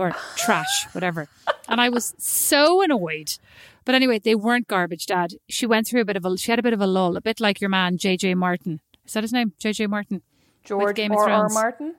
or 0.00 0.12
trash, 0.36 0.86
whatever. 0.92 1.28
And 1.68 1.80
I 1.80 1.88
was 1.88 2.14
so 2.18 2.82
annoyed. 2.82 3.38
But 3.84 3.94
anyway, 3.94 4.18
they 4.18 4.34
weren't 4.34 4.68
garbage, 4.68 5.06
Dad. 5.06 5.34
She 5.48 5.66
went 5.66 5.86
through 5.86 6.00
a 6.02 6.04
bit 6.04 6.16
of 6.16 6.24
a, 6.24 6.36
she 6.36 6.50
had 6.52 6.58
a 6.58 6.62
bit 6.62 6.72
of 6.72 6.80
a 6.80 6.86
lull, 6.86 7.16
a 7.16 7.20
bit 7.20 7.40
like 7.40 7.60
your 7.60 7.70
man, 7.70 7.98
JJ 7.98 8.36
Martin. 8.36 8.80
Is 9.04 9.12
that 9.12 9.24
his 9.24 9.32
name? 9.32 9.52
JJ 9.60 9.88
Martin? 9.88 10.22
George 10.64 10.96
Game 10.96 11.12
R. 11.12 11.28
R. 11.28 11.48
Martin. 11.48 11.94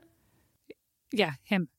Yeah, 1.11 1.33
him. 1.43 1.69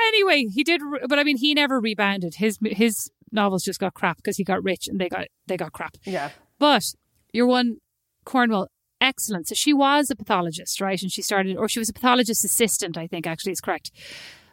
anyway, 0.00 0.46
he 0.46 0.64
did, 0.64 0.80
but 1.08 1.18
I 1.18 1.24
mean, 1.24 1.36
he 1.36 1.54
never 1.54 1.78
rebounded. 1.80 2.36
His 2.36 2.58
his 2.62 3.10
novels 3.30 3.64
just 3.64 3.80
got 3.80 3.94
crap 3.94 4.16
because 4.16 4.36
he 4.36 4.44
got 4.44 4.62
rich 4.62 4.88
and 4.88 5.00
they 5.00 5.08
got 5.08 5.26
they 5.46 5.56
got 5.56 5.72
crap. 5.72 5.96
Yeah. 6.04 6.30
But 6.58 6.94
your 7.32 7.46
one, 7.46 7.78
Cornwell, 8.24 8.68
excellent. 9.02 9.48
So 9.48 9.54
she 9.54 9.72
was 9.74 10.10
a 10.10 10.16
pathologist, 10.16 10.80
right? 10.80 11.02
And 11.02 11.10
she 11.12 11.20
started, 11.22 11.56
or 11.56 11.68
she 11.68 11.78
was 11.78 11.90
a 11.90 11.92
pathologist 11.92 12.44
assistant, 12.44 12.96
I 12.96 13.06
think 13.06 13.26
actually 13.26 13.52
is 13.52 13.60
correct. 13.60 13.90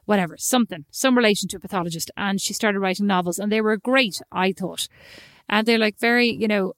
Whatever, 0.05 0.35
something, 0.37 0.85
some 0.91 1.15
relation 1.15 1.47
to 1.49 1.57
a 1.57 1.59
pathologist. 1.59 2.09
And 2.17 2.41
she 2.41 2.53
started 2.53 2.79
writing 2.79 3.05
novels 3.07 3.37
and 3.39 3.51
they 3.51 3.61
were 3.61 3.77
great, 3.77 4.15
I 4.31 4.51
thought. 4.51 4.87
And 5.47 5.65
they're 5.67 5.77
like 5.77 5.99
very, 5.99 6.29
you 6.29 6.47
know, 6.47 6.73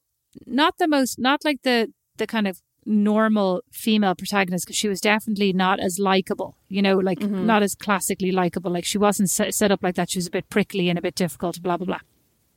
not 0.46 0.78
the 0.78 0.88
most, 0.88 1.18
not 1.18 1.40
like 1.46 1.62
the, 1.64 1.88
the 2.18 2.28
kind 2.28 2.48
of 2.48 2.60
normal 2.86 3.62
female 3.72 4.16
protagonist 4.16 4.66
because 4.66 4.76
she 4.76 4.90
was 4.90 5.00
definitely 5.00 5.54
not 5.54 5.80
as 5.80 5.98
likable, 6.00 6.58
you 6.68 6.82
know, 6.82 6.98
like 6.98 7.20
Mm-hmm. 7.20 7.46
not 7.46 7.64
as 7.64 7.76
classically 7.76 8.32
likable. 8.32 8.72
Like 8.72 8.86
she 8.86 8.98
wasn't 8.98 9.30
set, 9.30 9.54
set 9.54 9.72
up 9.72 9.82
like 9.84 9.96
that. 9.96 10.10
She 10.10 10.18
was 10.18 10.28
a 10.28 10.32
bit 10.32 10.50
prickly 10.50 10.90
and 10.90 10.98
a 11.00 11.02
bit 11.02 11.16
difficult, 11.16 11.62
blah, 11.62 11.78
blah, 11.78 11.86
blah. 11.86 12.00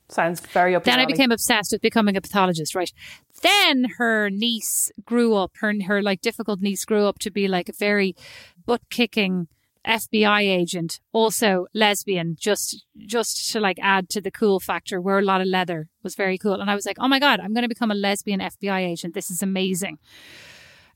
Sounds 0.07 0.39
very 0.39 0.75
up. 0.75 0.83
Then 0.83 0.99
I 0.99 1.05
became 1.05 1.31
obsessed 1.31 1.71
with 1.71 1.81
becoming 1.81 2.15
a 2.15 2.21
pathologist, 2.21 2.75
right? 2.75 2.91
Then 3.41 3.85
her 3.97 4.29
niece 4.29 4.91
grew 5.03 5.35
up, 5.35 5.53
her, 5.61 5.73
her 5.87 6.01
like 6.01 6.21
difficult 6.21 6.61
niece 6.61 6.85
grew 6.85 7.05
up 7.05 7.17
to 7.19 7.31
be 7.31 7.47
like 7.47 7.69
a 7.69 7.73
very 7.73 8.15
butt 8.65 8.81
kicking 8.89 9.47
FBI 9.85 10.41
agent, 10.41 10.99
also 11.11 11.67
lesbian, 11.73 12.35
just 12.39 12.85
just 12.97 13.51
to 13.51 13.59
like 13.59 13.77
add 13.81 14.09
to 14.09 14.21
the 14.21 14.31
cool 14.31 14.59
factor, 14.59 14.99
wear 14.99 15.19
a 15.19 15.23
lot 15.23 15.41
of 15.41 15.47
leather 15.47 15.89
was 16.03 16.15
very 16.15 16.37
cool. 16.37 16.59
And 16.59 16.69
I 16.69 16.75
was 16.75 16.85
like, 16.85 16.97
oh 16.99 17.07
my 17.07 17.19
God, 17.19 17.39
I'm 17.39 17.53
going 17.53 17.63
to 17.63 17.69
become 17.69 17.91
a 17.91 17.95
lesbian 17.95 18.39
FBI 18.39 18.79
agent. 18.79 19.13
This 19.13 19.29
is 19.29 19.41
amazing. 19.41 19.99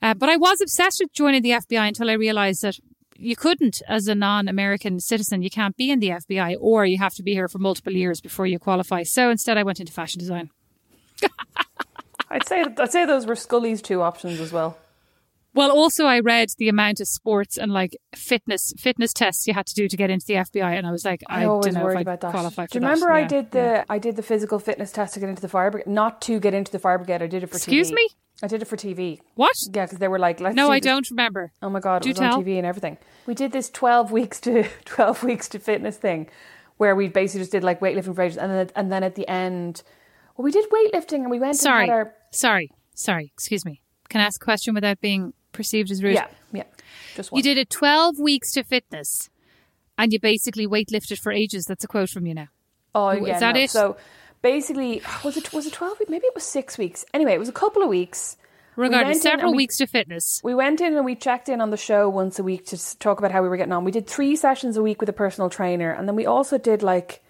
Uh, 0.01 0.13
but 0.13 0.29
I 0.29 0.37
was 0.37 0.61
obsessed 0.61 1.01
with 1.01 1.13
joining 1.13 1.41
the 1.41 1.51
FBI 1.51 1.87
until 1.87 2.09
I 2.09 2.13
realized 2.13 2.61
that 2.63 2.79
you 3.19 3.35
couldn't, 3.35 3.81
as 3.87 4.07
a 4.07 4.15
non 4.15 4.47
American 4.47 4.99
citizen, 4.99 5.41
you 5.41 5.49
can't 5.49 5.75
be 5.75 5.91
in 5.91 5.99
the 5.99 6.09
FBI 6.09 6.55
or 6.59 6.85
you 6.85 6.97
have 6.97 7.13
to 7.15 7.23
be 7.23 7.33
here 7.33 7.47
for 7.47 7.59
multiple 7.59 7.93
years 7.93 8.21
before 8.21 8.47
you 8.47 8.59
qualify. 8.59 9.03
So 9.03 9.29
instead, 9.29 9.57
I 9.57 9.63
went 9.63 9.79
into 9.79 9.91
fashion 9.93 10.19
design. 10.19 10.49
I'd 12.29 12.47
say 12.47 12.63
I'd 12.77 12.91
say 12.91 13.05
those 13.05 13.25
were 13.25 13.35
Scully's 13.35 13.81
two 13.81 14.01
options 14.01 14.39
as 14.39 14.51
well. 14.53 14.77
Well, 15.55 15.71
also 15.71 16.05
I 16.05 16.19
read 16.19 16.49
the 16.59 16.69
amount 16.69 16.99
of 17.01 17.07
sports 17.07 17.57
and 17.57 17.71
like 17.71 17.97
fitness 18.15 18.71
fitness 18.77 19.11
tests 19.13 19.47
you 19.47 19.53
had 19.55 19.65
to 19.65 19.73
do 19.73 19.87
to 19.87 19.97
get 19.97 20.11
into 20.11 20.25
the 20.27 20.35
FBI, 20.35 20.77
and 20.77 20.85
I 20.85 20.91
was 20.91 21.03
like, 21.03 21.21
I, 21.27 21.41
I, 21.41 21.45
always 21.45 21.65
don't 21.65 21.73
know 21.73 21.83
worried 21.85 21.93
if 21.95 21.97
I'd 21.97 22.01
about 22.01 22.21
that. 22.21 22.31
qualify 22.31 22.67
for 22.67 22.73
Do 22.73 22.77
you 22.77 22.81
that. 22.81 22.87
remember 22.87 23.11
I 23.11 23.21
Yeah, 23.21 23.27
did 23.27 23.51
the 23.51 23.57
yeah. 23.57 23.83
I 23.89 23.97
did 23.97 24.15
the 24.15 24.21
physical 24.21 24.59
fitness 24.59 24.91
test 24.91 25.15
to 25.15 25.19
get 25.19 25.27
into 25.27 25.41
the 25.41 25.49
fire 25.49 25.71
brigade? 25.71 25.89
Not 25.89 26.21
to 26.23 26.39
get 26.39 26.53
into 26.53 26.71
the 26.71 26.77
fire 26.79 26.99
brigade. 26.99 27.23
I 27.23 27.27
did 27.27 27.41
it 27.43 27.47
for 27.47 27.55
Excuse 27.57 27.89
TV. 27.91 27.95
me? 27.95 28.09
I 28.41 28.47
did 28.47 28.61
it 28.61 28.65
for 28.65 28.77
TV. 28.77 29.19
What? 29.35 29.53
Yeah, 29.73 29.85
because 29.85 29.99
they 29.99 30.07
were 30.07 30.19
like, 30.19 30.39
let's 30.39 30.55
No, 30.55 30.67
do 30.67 30.71
I 30.73 30.79
this- 30.79 30.85
don't 30.85 31.09
remember. 31.11 31.51
Oh 31.61 31.69
my 31.69 31.79
god, 31.79 32.01
Do 32.03 32.09
it 32.09 32.13
was 32.13 32.19
tell. 32.19 32.35
on 32.37 32.43
TV 32.43 32.57
and 32.57 32.65
everything. 32.65 32.97
We 33.25 33.33
did 33.35 33.51
this 33.51 33.69
twelve 33.69 34.11
weeks 34.11 34.39
to 34.41 34.63
twelve 34.85 35.23
weeks 35.23 35.49
to 35.49 35.59
fitness 35.59 35.97
thing, 35.97 36.29
where 36.77 36.95
we 36.95 37.07
basically 37.09 37.41
just 37.41 37.51
did 37.51 37.63
like 37.63 37.79
weightlifting 37.79 38.15
for 38.15 38.21
ages, 38.21 38.37
and 38.37 38.51
then 38.51 38.69
and 38.75 38.91
then 38.91 39.03
at 39.03 39.15
the 39.15 39.27
end, 39.27 39.83
well, 40.37 40.43
we 40.45 40.51
did 40.51 40.69
weightlifting 40.69 41.19
and 41.21 41.29
we 41.29 41.39
went 41.39 41.55
Sorry, 41.57 41.89
our 41.89 42.13
sorry, 42.31 42.71
sorry. 42.95 43.31
Excuse 43.33 43.65
me. 43.65 43.81
Can 44.09 44.21
I 44.21 44.25
ask 44.25 44.41
a 44.41 44.45
question 44.45 44.73
without 44.73 44.99
being 45.01 45.33
perceived 45.51 45.91
as 45.91 46.01
rude? 46.03 46.13
yeah 46.15 46.27
yeah 46.53 46.63
just 47.15 47.31
one. 47.31 47.37
You 47.39 47.43
did 47.43 47.57
it 47.57 47.69
12 47.69 48.19
weeks 48.19 48.51
to 48.53 48.63
fitness 48.63 49.29
and 49.97 50.11
you 50.13 50.19
basically 50.19 50.65
weightlifted 50.65 51.19
for 51.19 51.31
ages. 51.31 51.65
That's 51.65 51.83
a 51.83 51.87
quote 51.87 52.09
from 52.09 52.25
you 52.25 52.33
now. 52.33 52.47
Oh, 52.95 53.09
Is 53.09 53.27
yeah, 53.27 53.39
that 53.39 53.53
no. 53.55 53.61
it? 53.61 53.69
So 53.69 53.97
basically, 54.41 55.01
was 55.23 55.37
it 55.37 55.51
was 55.53 55.65
it 55.65 55.73
twelve? 55.73 55.99
weeks? 55.99 56.09
Maybe 56.09 56.25
it 56.27 56.35
was 56.35 56.43
six 56.43 56.77
weeks. 56.77 57.05
Anyway, 57.13 57.33
it 57.33 57.39
was 57.39 57.49
a 57.49 57.53
couple 57.53 57.81
of 57.83 57.89
weeks. 57.89 58.37
We 58.75 58.83
went 58.83 58.93
Regardless, 58.93 59.17
and 59.17 59.23
several 59.23 59.51
we- 59.51 59.57
weeks 59.57 59.77
to 59.77 59.87
fitness. 59.87 60.39
We 60.43 60.55
went 60.55 60.79
in 60.79 60.95
and 60.95 61.03
we 61.03 61.15
checked 61.15 61.49
in 61.49 61.59
on 61.59 61.69
the 61.69 61.77
show 61.77 62.07
once 62.07 62.39
a 62.39 62.43
week 62.43 62.65
to 62.67 62.97
talk 62.99 63.19
about 63.19 63.31
how 63.31 63.41
we 63.43 63.49
were 63.49 63.57
getting 63.57 63.73
on. 63.73 63.83
We 63.83 63.91
did 63.91 64.07
three 64.07 64.35
sessions 64.37 64.77
a 64.77 64.81
week 64.81 65.01
with 65.01 65.09
a 65.09 65.13
personal 65.13 65.49
trainer, 65.49 65.91
and 65.91 66.07
then 66.07 66.15
we 66.15 66.25
also 66.25 66.57
did 66.57 66.81
like, 66.81 67.21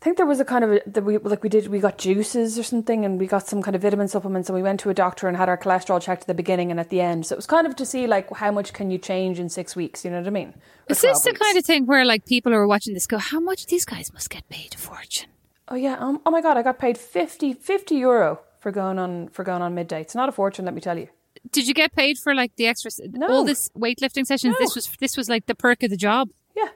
I 0.00 0.04
think 0.04 0.16
there 0.16 0.24
was 0.24 0.40
a 0.40 0.44
kind 0.44 0.64
of 0.64 0.72
a, 0.72 0.80
that 0.86 1.04
we 1.04 1.18
like 1.18 1.42
we 1.42 1.50
did 1.50 1.68
we 1.68 1.80
got 1.80 1.98
juices 1.98 2.58
or 2.58 2.62
something, 2.62 3.04
and 3.04 3.18
we 3.20 3.26
got 3.26 3.46
some 3.46 3.60
kind 3.62 3.74
of 3.76 3.82
vitamin 3.82 4.08
supplements, 4.08 4.48
and 4.48 4.56
we 4.56 4.62
went 4.62 4.80
to 4.80 4.88
a 4.90 4.94
doctor 4.94 5.28
and 5.28 5.36
had 5.36 5.50
our 5.50 5.58
cholesterol 5.58 6.00
checked 6.00 6.22
at 6.22 6.26
the 6.28 6.34
beginning 6.34 6.70
and 6.70 6.80
at 6.80 6.88
the 6.88 7.02
end. 7.02 7.26
So 7.26 7.34
it 7.34 7.36
was 7.36 7.46
kind 7.46 7.66
of 7.66 7.76
to 7.76 7.84
see 7.84 8.06
like 8.06 8.34
how 8.34 8.50
much 8.50 8.72
can 8.72 8.90
you 8.90 8.96
change 8.96 9.38
in 9.38 9.50
six 9.50 9.76
weeks. 9.76 10.02
You 10.02 10.12
know 10.12 10.18
what 10.20 10.26
I 10.26 10.30
mean? 10.30 10.48
Or 10.48 10.92
Is 10.92 11.02
this 11.02 11.20
the 11.22 11.30
weeks. 11.32 11.40
kind 11.40 11.58
of 11.58 11.66
thing 11.66 11.84
where 11.84 12.06
like 12.06 12.24
people 12.24 12.52
who 12.52 12.58
are 12.58 12.66
watching 12.66 12.94
this 12.94 13.06
go, 13.06 13.18
how 13.18 13.40
much 13.40 13.66
these 13.66 13.84
guys 13.84 14.12
must 14.14 14.30
get 14.30 14.48
paid 14.48 14.74
a 14.74 14.78
fortune? 14.78 15.28
Oh 15.68 15.74
yeah. 15.76 15.96
Um, 15.98 16.20
oh 16.26 16.30
my 16.30 16.40
god, 16.42 16.56
I 16.56 16.62
got 16.62 16.78
paid 16.78 16.98
50, 16.98 17.54
50 17.54 17.94
euro 17.96 18.40
for 18.60 18.70
going 18.72 18.98
on 18.98 19.28
for 19.28 19.44
going 19.44 19.62
on 19.62 19.74
midday. 19.74 20.00
It's 20.00 20.14
not 20.14 20.28
a 20.28 20.32
fortune, 20.32 20.64
let 20.64 20.74
me 20.74 20.80
tell 20.80 20.98
you. 20.98 21.08
Did 21.50 21.66
you 21.68 21.74
get 21.74 21.92
paid 21.94 22.18
for 22.18 22.34
like 22.34 22.56
the 22.56 22.66
extra 22.66 22.90
No. 23.10 23.28
all 23.28 23.44
this 23.44 23.68
weightlifting 23.70 24.24
sessions? 24.26 24.54
No. 24.58 24.64
This 24.64 24.74
was 24.74 24.88
this 25.00 25.16
was 25.16 25.28
like 25.28 25.46
the 25.46 25.54
perk 25.54 25.82
of 25.82 25.90
the 25.90 25.96
job. 25.96 26.28
Yeah. 26.56 26.68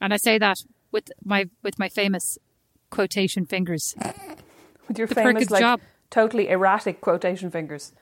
And 0.00 0.12
I 0.12 0.16
say 0.16 0.38
that 0.38 0.58
with 0.92 1.10
my 1.24 1.48
with 1.62 1.78
my 1.78 1.88
famous 1.88 2.38
quotation 2.90 3.46
fingers. 3.46 3.94
With 4.88 4.98
your 4.98 5.06
The 5.06 5.14
famous 5.14 5.50
like 5.50 5.60
job. 5.60 5.80
totally 6.10 6.48
erratic 6.48 7.00
quotation 7.00 7.50
fingers. 7.50 7.92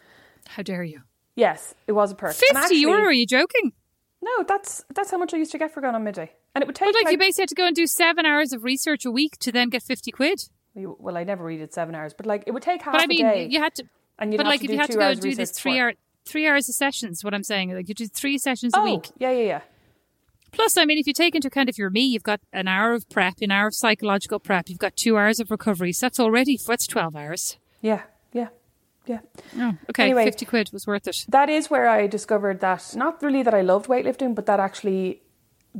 How 0.48 0.62
dare 0.62 0.82
you? 0.82 1.02
Yes, 1.36 1.74
it 1.86 1.92
was 1.92 2.12
a 2.12 2.14
perk. 2.14 2.34
50 2.34 2.56
actually- 2.56 2.76
euro, 2.80 3.04
are 3.04 3.12
you 3.12 3.26
joking? 3.26 3.72
No, 4.20 4.44
that's 4.46 4.84
that's 4.94 5.10
how 5.10 5.18
much 5.18 5.32
I 5.34 5.36
used 5.38 5.52
to 5.52 5.58
get 5.58 5.72
for 5.72 5.80
going 5.80 5.94
on 5.94 6.04
midday, 6.04 6.32
and 6.54 6.62
it 6.62 6.66
would 6.66 6.76
take 6.76 6.88
But 6.88 6.94
like, 6.94 7.04
like, 7.06 7.12
you 7.12 7.18
basically 7.18 7.42
had 7.42 7.48
to 7.50 7.54
go 7.54 7.66
and 7.66 7.76
do 7.76 7.86
seven 7.86 8.26
hours 8.26 8.52
of 8.52 8.64
research 8.64 9.04
a 9.04 9.10
week 9.10 9.36
to 9.38 9.52
then 9.52 9.68
get 9.68 9.82
50 9.82 10.10
quid. 10.12 10.40
you- 10.74 10.96
well, 10.98 11.16
I 11.16 11.24
never 11.24 11.44
really 11.44 11.58
did 11.60 11.72
seven 11.72 11.94
hours, 11.94 12.14
but 12.14 12.26
like 12.26 12.44
it 12.46 12.52
would 12.52 12.62
take 12.62 12.82
half 12.82 12.92
But 12.92 13.00
I 13.02 13.04
a 13.04 13.08
mean, 13.08 13.24
day. 13.24 13.48
you 13.50 13.60
had 13.60 13.74
to. 13.76 13.84
and 14.18 14.32
you'd 14.32 14.38
but 14.38 14.46
like, 14.46 14.62
if 14.64 14.70
you 14.70 14.78
had 14.78 14.90
to 14.90 14.98
go 14.98 15.08
and 15.10 15.20
do 15.20 15.34
this 15.34 15.50
three 15.52 15.78
hour 15.80 15.92
three 16.24 16.46
hours 16.46 16.68
of 16.68 16.74
sessions, 16.76 17.24
what 17.24 17.34
I'm 17.34 17.42
saying, 17.44 17.74
like 17.74 17.88
you 17.88 17.94
do 17.94 18.06
three 18.06 18.38
sessions 18.38 18.72
a 18.74 18.78
Oh, 18.78 18.84
week. 18.84 19.10
yeah, 19.18 19.30
yeah, 19.32 19.44
yeah. 19.44 19.60
Plus, 20.52 20.76
I 20.76 20.84
mean, 20.84 20.98
if 20.98 21.06
you 21.06 21.12
take 21.14 21.34
into 21.34 21.48
account 21.48 21.68
if 21.70 21.78
you're 21.78 21.88
me, 21.90 22.02
you've 22.02 22.22
got 22.22 22.40
an 22.52 22.68
hour 22.68 22.92
of 22.92 23.08
prep, 23.08 23.34
an 23.40 23.50
hour 23.50 23.68
of 23.68 23.74
psychological 23.74 24.38
prep, 24.38 24.68
you've 24.68 24.78
got 24.78 24.96
two 24.96 25.16
hours 25.16 25.40
of 25.40 25.50
recovery. 25.50 25.92
So 25.92 26.06
that's 26.06 26.20
already 26.20 26.58
that's 26.64 26.86
12 26.86 27.16
hours. 27.16 27.56
Yeah, 27.80 28.02
yeah, 28.32 28.48
yeah. 29.06 29.20
Oh, 29.58 29.72
okay, 29.90 30.04
Anyway. 30.04 30.24
50 30.26 30.44
quid 30.46 30.70
was 30.72 30.86
worth 30.86 31.08
it. 31.08 31.24
That 31.28 31.48
is 31.48 31.70
where 31.70 31.88
I 31.88 32.06
discovered 32.06 32.60
that 32.60 32.94
not 32.94 33.22
really 33.22 33.42
that 33.42 33.54
I 33.54 33.62
loved 33.62 33.86
weightlifting, 33.88 34.34
but 34.34 34.44
that 34.46 34.60
actually 34.60 35.22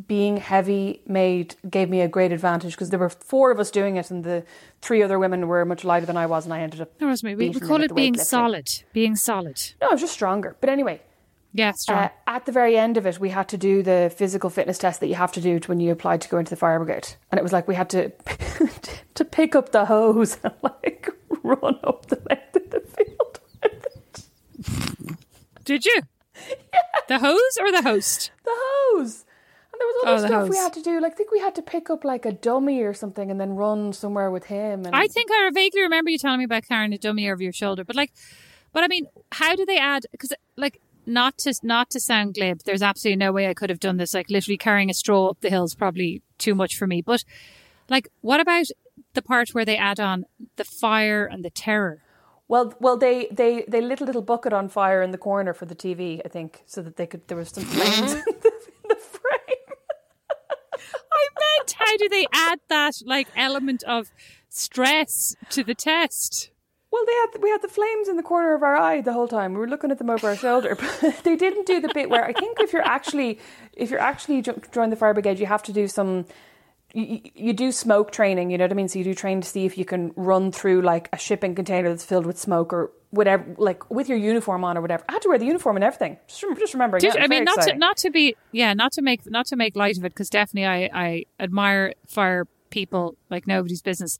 being 0.07 0.39
heavy 0.39 1.03
made 1.07 1.55
gave 1.69 1.91
me 1.91 2.01
a 2.01 2.09
great 2.09 2.33
advantage 2.33 2.73
because 2.73 2.91
there 2.91 2.99
were 2.99 3.11
four 3.11 3.51
of 3.51 3.61
us 3.61 3.71
doing 3.71 3.97
it, 3.97 4.11
and 4.11 4.25
the 4.25 4.45
three 4.81 5.03
other 5.03 5.19
women 5.19 5.49
were 5.49 5.65
much 5.65 5.85
lighter 5.85 6.07
than 6.07 6.17
I 6.17 6.27
was, 6.27 6.45
and 6.45 6.55
I 6.55 6.61
ended 6.61 6.81
up. 6.81 6.99
No, 7.01 7.09
Rosemary, 7.09 7.37
we, 7.37 7.51
we 7.51 7.61
call 7.61 7.83
it 7.83 7.95
being 7.95 8.17
solid. 8.17 8.71
Being 8.93 9.17
solid. 9.17 9.61
No, 9.81 9.89
I 9.89 9.93
was 9.93 10.01
just 10.01 10.15
stronger. 10.15 10.57
But 10.61 10.71
anyway, 10.71 11.03
Yeah, 11.53 11.73
strong. 11.73 11.99
Uh, 12.05 12.09
at 12.27 12.47
the 12.47 12.53
very 12.53 12.77
end 12.79 12.97
of 12.97 13.05
it, 13.07 13.21
we 13.21 13.29
had 13.29 13.49
to 13.49 13.59
do 13.59 13.83
the 13.83 14.11
physical 14.17 14.49
fitness 14.49 14.79
test 14.79 15.01
that 15.01 15.09
you 15.09 15.15
have 15.15 15.33
to 15.33 15.41
do 15.41 15.61
to 15.61 15.69
when 15.69 15.81
you 15.81 15.93
apply 15.93 16.17
to 16.17 16.29
go 16.29 16.39
into 16.39 16.51
the 16.51 16.57
fire 16.57 16.79
brigade, 16.79 17.09
and 17.31 17.39
it 17.39 17.43
was 17.43 17.53
like 17.53 17.69
we 17.69 17.75
had 17.75 17.91
to 17.91 18.11
to 19.15 19.25
pick 19.25 19.55
up 19.55 19.73
the 19.73 19.85
hose 19.85 20.39
and 20.43 20.55
like 20.63 21.11
run 21.43 21.79
up 21.85 22.07
the 22.07 22.21
length 22.29 22.57
of 22.57 22.71
the 22.71 22.81
field. 22.81 23.41
Did 25.65 25.85
you? 25.85 26.01
The 27.09 27.19
hose 27.19 27.59
or 27.61 27.71
the 27.73 27.83
host? 27.83 28.31
the 28.45 28.51
hose. 28.55 29.25
There 29.83 29.87
was 29.87 29.95
Oh, 30.05 30.09
other 30.09 30.23
the 30.23 30.29
stuff 30.29 30.49
we 30.49 30.57
had 30.57 30.73
to 30.75 30.83
do. 30.83 31.01
Like 31.01 31.13
I 31.13 31.15
think 31.17 31.31
we 31.31 31.41
had 31.41 31.55
to 31.57 31.63
pick 31.63 31.91
up 31.91 32.05
like 32.05 32.25
a 32.25 32.33
dummy 32.33 32.83
or 32.83 32.95
something 32.95 33.31
and 33.31 33.41
then 33.41 33.57
run 33.57 33.93
somewhere 33.93 34.31
with 34.31 34.45
him. 34.47 34.85
And 34.85 34.95
I 34.95 35.07
think 35.07 35.31
I 35.31 35.51
vaguely 35.53 35.83
remember 35.83 36.11
you 36.11 36.19
telling 36.19 36.39
me 36.39 36.45
about 36.45 36.67
carrying 36.67 36.93
a 36.93 36.99
dummy 36.99 37.29
over 37.31 37.43
your 37.43 37.53
shoulder, 37.53 37.85
but 37.85 37.97
like, 37.97 38.13
but 38.73 38.85
I 38.85 38.89
mean, 38.89 39.07
how 39.33 39.55
do 39.57 39.65
they 39.67 39.79
add? 39.79 40.07
Because 40.13 40.33
like, 40.57 40.81
not 41.05 41.39
to 41.39 41.55
not 41.63 41.91
to 41.91 42.01
sound 42.01 42.35
glib, 42.35 42.61
there's 42.65 42.83
absolutely 42.83 43.17
no 43.17 43.33
way 43.33 43.49
I 43.49 43.55
could 43.55 43.71
have 43.71 43.81
done 43.81 43.97
this. 43.97 44.15
Like, 44.15 44.31
literally 44.31 44.57
carrying 44.57 44.89
a 44.91 44.95
straw 44.95 45.29
up 45.29 45.41
the 45.41 45.51
hill 45.51 45.65
is 45.65 45.75
probably 45.75 46.23
too 46.39 46.55
much 46.55 46.77
for 46.77 46.87
me. 46.87 47.03
But 47.03 47.25
like, 47.89 48.09
what 48.21 48.41
about 48.41 48.67
the 49.15 49.23
part 49.23 49.51
where 49.51 49.65
they 49.65 49.77
add 49.77 49.99
on 50.01 50.25
the 50.57 50.65
fire 50.65 51.27
and 51.27 51.45
the 51.45 51.51
terror? 51.51 52.03
Well, 52.49 52.75
well, 52.81 52.97
they 52.97 53.29
they 53.31 53.65
they 53.67 53.81
lit 53.81 54.01
a 54.01 54.05
little 54.05 54.23
bucket 54.23 54.53
on 54.53 54.69
fire 54.69 55.03
in 55.03 55.11
the 55.11 55.19
corner 55.19 55.55
for 55.55 55.65
the 55.67 55.75
TV, 55.75 56.21
I 56.25 56.29
think, 56.29 56.63
so 56.67 56.83
that 56.83 56.97
they 56.97 57.07
could. 57.07 57.27
There 57.29 57.37
was 57.39 57.49
some 57.49 57.65
flames 57.65 58.13
in, 58.15 58.23
the, 58.25 58.53
in 58.83 58.89
the 58.89 58.97
frame. 58.97 59.69
I 61.15 61.29
meant, 61.41 61.52
how 61.79 61.97
do 61.97 62.09
they 62.09 62.27
add 62.33 62.61
that 62.69 62.95
like 63.05 63.29
element 63.37 63.83
of 63.85 64.11
stress 64.49 65.35
to 65.51 65.63
the 65.65 65.75
test? 65.75 66.51
Well, 66.91 67.05
they 67.07 67.13
had 67.15 67.43
we 67.43 67.49
had 67.51 67.63
the 67.63 67.69
flames 67.69 68.09
in 68.09 68.17
the 68.17 68.23
corner 68.23 68.55
of 68.55 68.63
our 68.63 68.77
eye 68.77 69.01
the 69.01 69.15
whole 69.15 69.29
time. 69.29 69.55
We 69.55 69.61
were 69.61 69.69
looking 69.69 69.91
at 69.91 69.99
them 69.99 70.11
over 70.11 70.29
our 70.29 70.37
shoulder, 70.37 70.75
but 71.01 71.21
they 71.25 71.37
didn't 71.37 71.67
do 71.67 71.81
the 71.81 71.91
bit 71.95 72.11
where 72.11 72.25
I 72.25 72.33
think 72.35 72.61
if 72.61 72.73
you're 72.73 72.83
actually 72.87 73.39
if 73.73 73.91
you're 73.91 73.99
actually 74.01 74.43
jo- 74.43 74.61
join 74.73 74.91
the 74.91 74.97
fire 74.97 75.15
brigade, 75.15 75.39
you 75.39 75.47
have 75.47 75.63
to 75.65 75.73
do 75.73 75.89
some. 75.89 76.27
You- 76.93 77.21
you 77.35 77.53
do 77.55 77.73
smoke 77.73 78.13
training, 78.13 78.51
you 78.51 78.59
know 78.59 78.65
what 78.65 78.73
I 78.73 78.75
mean. 78.75 78.89
So 78.89 78.99
you 78.99 79.05
do 79.07 79.15
train 79.15 79.41
to 79.41 79.49
see 79.49 79.65
if 79.65 79.79
you 79.79 79.87
can 79.87 80.13
run 80.15 80.53
through 80.53 80.83
like 80.83 81.09
a 81.15 81.17
shipping 81.17 81.55
container 81.55 81.89
that's 81.89 82.05
filled 82.05 82.27
with 82.27 82.37
smoke 82.39 82.71
or 82.75 82.93
whatever, 83.13 83.55
like 83.59 83.89
with 83.91 84.09
your 84.09 84.19
uniform 84.19 84.65
on 84.65 84.77
or 84.77 84.81
whatever. 84.81 85.05
I 85.09 85.13
had 85.13 85.23
to 85.23 85.29
wear 85.29 85.39
the 85.39 85.47
uniform 85.47 85.77
and 85.77 85.85
everything. 85.85 86.19
Just, 86.27 86.45
just 86.59 86.75
remember. 86.75 86.99
Did, 86.99 87.15
yeah, 87.15 87.23
I 87.23 87.29
mean, 87.29 87.45
not 87.45 87.63
to 87.63 87.77
not 87.77 87.97
to 87.99 88.11
be 88.11 88.35
yeah, 88.51 88.75
not 88.75 88.91
to 88.93 89.03
make 89.03 89.31
not 89.31 89.47
to 89.47 89.57
make 89.57 89.77
light 89.77 89.97
of 89.97 90.05
it 90.05 90.09
because 90.09 90.29
definitely 90.31 90.67
I 90.67 90.91
I 90.93 91.25
admire 91.39 91.95
fire 92.09 92.47
people 92.71 93.17
like 93.31 93.47
nobody's 93.47 93.83
business. 93.83 94.19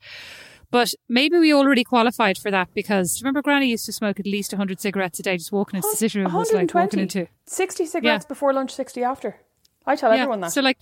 But 0.71 0.93
maybe 1.07 1.37
we 1.37 1.53
already 1.53 1.83
qualified 1.83 2.37
for 2.39 2.49
that 2.49 2.73
because 2.73 3.21
remember 3.21 3.43
Granny 3.43 3.67
used 3.67 3.85
to 3.85 3.93
smoke 3.93 4.19
at 4.19 4.25
least 4.25 4.51
hundred 4.53 4.79
cigarettes 4.79 5.19
a 5.19 5.23
day. 5.23 5.37
Just 5.37 5.51
walking 5.51 5.77
into 5.77 5.89
the 5.91 5.97
sitting 5.97 6.23
room 6.23 6.33
was 6.33 6.51
like 6.51 6.73
walking 6.73 6.99
into 6.99 7.27
60 7.45 7.85
cigarettes 7.85 8.23
Yeah. 8.25 8.27
before 8.27 8.53
lunch, 8.53 8.73
60 8.73 9.03
after. 9.03 9.37
I 9.85 9.95
tell 9.95 10.11
everyone 10.11 10.39
that. 10.41 10.51
So 10.51 10.61
like, 10.61 10.79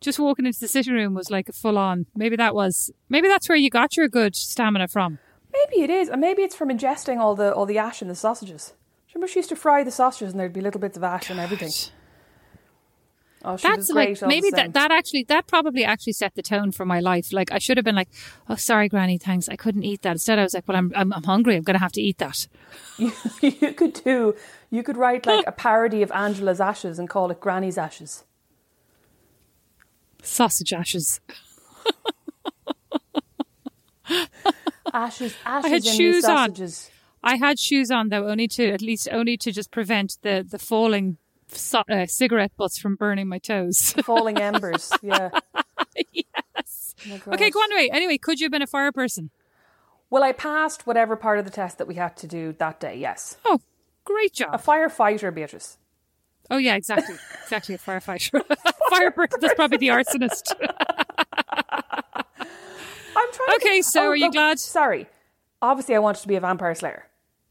just 0.00 0.18
walking 0.18 0.46
into 0.46 0.58
the 0.58 0.66
sitting 0.66 0.94
room 0.94 1.14
was 1.14 1.30
like 1.30 1.48
a 1.48 1.52
full 1.52 1.78
on. 1.78 2.06
Maybe 2.16 2.36
that 2.36 2.54
was 2.54 2.90
maybe 3.08 3.28
that's 3.28 3.48
where 3.48 3.56
you 3.56 3.70
got 3.70 3.96
your 3.96 4.08
good 4.08 4.34
stamina 4.34 4.88
from. 4.88 5.18
Maybe 5.52 5.82
it 5.82 5.90
is, 5.90 6.08
and 6.08 6.20
maybe 6.20 6.42
it's 6.42 6.54
from 6.54 6.68
ingesting 6.68 7.18
all 7.18 7.34
the 7.34 7.52
all 7.54 7.66
the 7.66 7.78
ash 7.78 8.02
in 8.02 8.08
the 8.08 8.14
sausages. 8.14 8.74
Remember, 9.14 9.26
she 9.26 9.40
used 9.40 9.48
to 9.48 9.56
fry 9.56 9.82
the 9.82 9.90
sausages, 9.90 10.32
and 10.32 10.40
there'd 10.40 10.52
be 10.52 10.60
little 10.60 10.80
bits 10.80 10.96
of 10.96 11.02
ash 11.02 11.30
and 11.30 11.40
everything. 11.40 11.70
Oh, 13.42 13.56
she 13.56 13.66
That's 13.66 13.78
was 13.78 13.90
great. 13.90 14.20
like 14.20 14.28
maybe 14.28 14.50
that 14.50 14.74
that 14.74 14.90
actually 14.90 15.24
that 15.24 15.46
probably 15.46 15.82
actually 15.82 16.12
set 16.12 16.34
the 16.34 16.42
tone 16.42 16.72
for 16.72 16.84
my 16.84 17.00
life. 17.00 17.32
Like 17.32 17.50
I 17.50 17.58
should 17.58 17.78
have 17.78 17.84
been 17.84 17.94
like, 17.94 18.10
"Oh, 18.48 18.54
sorry, 18.54 18.88
Granny, 18.88 19.16
thanks, 19.16 19.48
I 19.48 19.56
couldn't 19.56 19.82
eat 19.82 20.02
that." 20.02 20.12
Instead, 20.12 20.38
I 20.38 20.42
was 20.42 20.52
like, 20.52 20.68
"Well, 20.68 20.76
I'm 20.76 20.92
I'm, 20.94 21.12
I'm 21.12 21.22
hungry. 21.22 21.56
I'm 21.56 21.62
going 21.62 21.74
to 21.74 21.80
have 21.80 21.92
to 21.92 22.02
eat 22.02 22.18
that." 22.18 22.46
you, 22.98 23.12
you 23.40 23.72
could 23.72 23.94
do. 23.94 24.34
You 24.70 24.82
could 24.82 24.98
write 24.98 25.24
like 25.26 25.46
a 25.46 25.52
parody 25.52 26.02
of 26.02 26.12
Angela's 26.12 26.60
ashes 26.60 26.98
and 26.98 27.08
call 27.08 27.30
it 27.30 27.40
Granny's 27.40 27.78
ashes. 27.78 28.24
Sausage 30.22 30.74
ashes. 30.74 31.20
Ashes, 34.92 35.34
ashes 35.44 35.70
had 35.70 35.86
in 35.86 35.92
shoes 35.92 36.24
on. 36.24 36.54
I 37.22 37.36
had 37.36 37.58
shoes 37.58 37.90
on 37.90 38.08
though, 38.08 38.28
only 38.28 38.48
to 38.48 38.70
at 38.70 38.80
least 38.80 39.08
only 39.12 39.36
to 39.38 39.52
just 39.52 39.70
prevent 39.70 40.18
the 40.22 40.46
the 40.48 40.58
falling 40.58 41.18
so, 41.52 41.82
uh, 41.90 42.06
cigarette 42.06 42.52
butts 42.56 42.78
from 42.78 42.96
burning 42.96 43.28
my 43.28 43.38
toes. 43.38 43.94
Falling 44.04 44.38
embers. 44.38 44.92
Yeah. 45.02 45.30
yes. 46.12 46.94
Oh. 47.10 47.32
Okay, 47.32 47.50
go 47.50 47.58
on 47.58 47.72
away. 47.72 47.90
Anyway, 47.92 48.18
could 48.18 48.40
you 48.40 48.44
have 48.44 48.52
been 48.52 48.62
a 48.62 48.66
fire 48.66 48.92
person? 48.92 49.30
Well, 50.10 50.22
I 50.22 50.32
passed 50.32 50.86
whatever 50.86 51.16
part 51.16 51.38
of 51.38 51.44
the 51.44 51.50
test 51.50 51.78
that 51.78 51.86
we 51.86 51.94
had 51.94 52.16
to 52.18 52.26
do 52.26 52.54
that 52.58 52.80
day. 52.80 52.96
Yes. 52.96 53.36
Oh, 53.44 53.60
great 54.04 54.32
job. 54.32 54.50
A 54.52 54.58
firefighter, 54.58 55.34
Beatrice. 55.34 55.78
Oh 56.50 56.56
yeah, 56.56 56.74
exactly, 56.74 57.14
exactly. 57.44 57.76
A 57.76 57.78
firefighter, 57.78 58.42
fire 58.90 59.12
person. 59.12 59.38
That's 59.40 59.54
probably 59.54 59.78
the 59.78 59.88
arsonist. 59.88 60.52
I'm 63.20 63.32
trying. 63.32 63.48
to 63.48 63.54
Okay, 63.56 63.76
get- 63.78 63.84
so 63.84 64.02
Oh, 64.04 64.08
are 64.08 64.16
you 64.16 64.24
look, 64.26 64.32
glad? 64.34 64.58
Sorry. 64.58 65.06
Obviously, 65.62 65.94
I 65.94 65.98
wanted 65.98 66.22
to 66.22 66.28
be 66.28 66.36
a 66.36 66.40
vampire 66.40 66.74
slayer, 66.74 67.06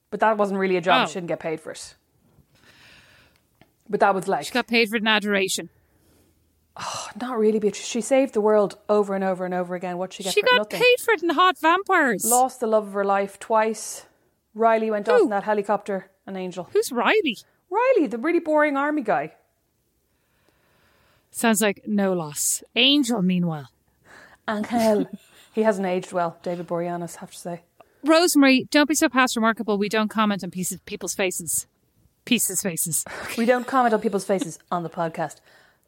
but 0.09 0.19
that 0.21 0.37
wasn't 0.37 0.59
really 0.59 0.77
a 0.77 0.81
job. 0.81 1.01
I 1.01 1.03
Oh. 1.03 1.07
shouldn't 1.07 1.27
get 1.27 1.39
paid 1.39 1.61
for 1.61 1.71
it. 1.71 1.95
But 3.89 3.99
that 4.01 4.13
was 4.15 4.27
like 4.27 4.45
She 4.45 4.51
got 4.51 4.67
paid 4.67 4.89
for 4.89 4.97
an 4.97 5.07
adoration. 5.07 5.69
Oh, 6.81 7.09
not 7.19 7.37
really, 7.37 7.59
Beatrice. 7.59 7.85
She 7.85 8.01
saved 8.01 8.33
the 8.33 8.41
world 8.41 8.77
over 8.87 9.13
and 9.15 9.23
over 9.23 9.43
and 9.45 9.53
over 9.53 9.75
again. 9.75 9.97
What 9.97 10.13
she 10.13 10.23
get 10.23 10.33
She 10.33 10.41
for 10.41 10.47
got 10.47 10.57
nothing? 10.57 10.79
paid 10.79 10.99
for 11.03 11.11
it 11.13 11.21
in 11.23 11.29
Hot 11.31 11.57
Vampires. 11.59 12.23
Lost 12.25 12.59
the 12.61 12.67
love 12.67 12.87
of 12.87 12.93
her 12.93 13.03
life 13.03 13.37
twice. 13.39 14.05
Riley 14.53 14.89
went 14.89 15.09
off 15.09 15.21
in 15.21 15.29
that 15.29 15.43
helicopter. 15.43 16.09
An 16.25 16.35
angel. 16.37 16.69
Who's 16.71 16.91
Riley? 16.91 17.37
Riley, 17.69 18.07
the 18.07 18.17
really 18.17 18.39
boring 18.39 18.77
army 18.77 19.01
guy. 19.01 19.33
Sounds 21.31 21.61
like 21.61 21.81
no 21.85 22.13
loss. 22.13 22.63
Angel, 22.75 23.21
meanwhile. 23.21 23.69
Angel. 24.47 25.07
he 25.53 25.63
hasn't 25.63 25.87
aged 25.87 26.11
well. 26.11 26.37
David 26.43 26.67
Boreanaz, 26.67 27.17
have 27.17 27.31
to 27.31 27.37
say. 27.37 27.61
Rosemary, 28.03 28.67
don't 28.71 28.87
be 28.87 28.95
so 28.95 29.09
past 29.09 29.35
remarkable. 29.35 29.77
We 29.77 29.89
don't 29.89 30.09
comment 30.09 30.43
on 30.43 30.51
pieces, 30.51 30.79
people's 30.85 31.13
faces. 31.13 31.67
Pieces' 32.25 32.61
faces. 32.61 33.03
We 33.37 33.45
don't 33.45 33.67
comment 33.67 33.93
on 33.93 34.01
people's 34.01 34.25
faces 34.25 34.59
on 34.71 34.83
the 34.83 34.89
podcast. 34.89 35.37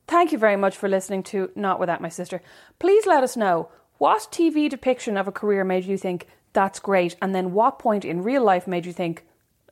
Thank 0.08 0.32
you 0.32 0.38
very 0.38 0.58
much 0.58 0.76
for 0.76 0.90
listening 0.90 1.24
to 1.24 1.52
Not 1.56 1.80
Without 1.80 2.02
My 2.02 2.10
Sister. 2.10 2.42
Please 2.80 3.06
let 3.06 3.24
us 3.24 3.38
know 3.38 3.70
what 3.98 4.28
TV 4.32 4.70
depiction 4.70 5.16
of 5.16 5.28
a 5.28 5.32
career 5.32 5.64
made 5.64 5.86
you 5.86 5.98
think 5.98 6.28
that's 6.54 6.80
great, 6.80 7.16
and 7.22 7.34
then 7.34 7.54
what 7.54 7.80
point 7.80 8.04
in 8.04 8.24
real 8.24 8.44
life 8.44 8.68
made 8.68 8.86
you 8.86 8.92
think, 8.92 9.26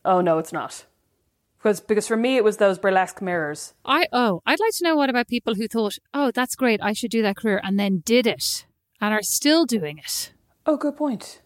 oh 0.05 0.21
no, 0.21 0.37
it's 0.37 0.53
not. 0.53 0.85
Because 1.57 1.81
because 1.81 2.07
for 2.07 2.15
me 2.15 2.37
it 2.37 2.43
was 2.43 2.57
those 2.57 2.79
burlesque 2.79 3.21
mirrors. 3.21 3.73
I 3.83 4.07
oh, 4.13 4.41
I'd 4.45 4.61
like 4.61 4.73
to 4.75 4.83
know 4.85 4.95
what 4.95 5.09
about 5.09 5.27
people 5.27 5.55
who 5.55 5.67
thought, 5.67 5.97
oh, 6.13 6.31
that's 6.31 6.55
great, 6.55 6.79
I 6.81 6.93
should 6.93 7.11
do 7.11 7.21
that 7.21 7.35
career, 7.35 7.59
and 7.63 7.77
then 7.77 8.01
did 8.05 8.27
it, 8.27 8.65
and 9.01 9.13
are 9.13 9.21
still 9.21 9.65
doing 9.65 9.97
it. 9.97 10.31
Oh, 10.65 10.77
good 10.77 10.97
point. 10.97 11.41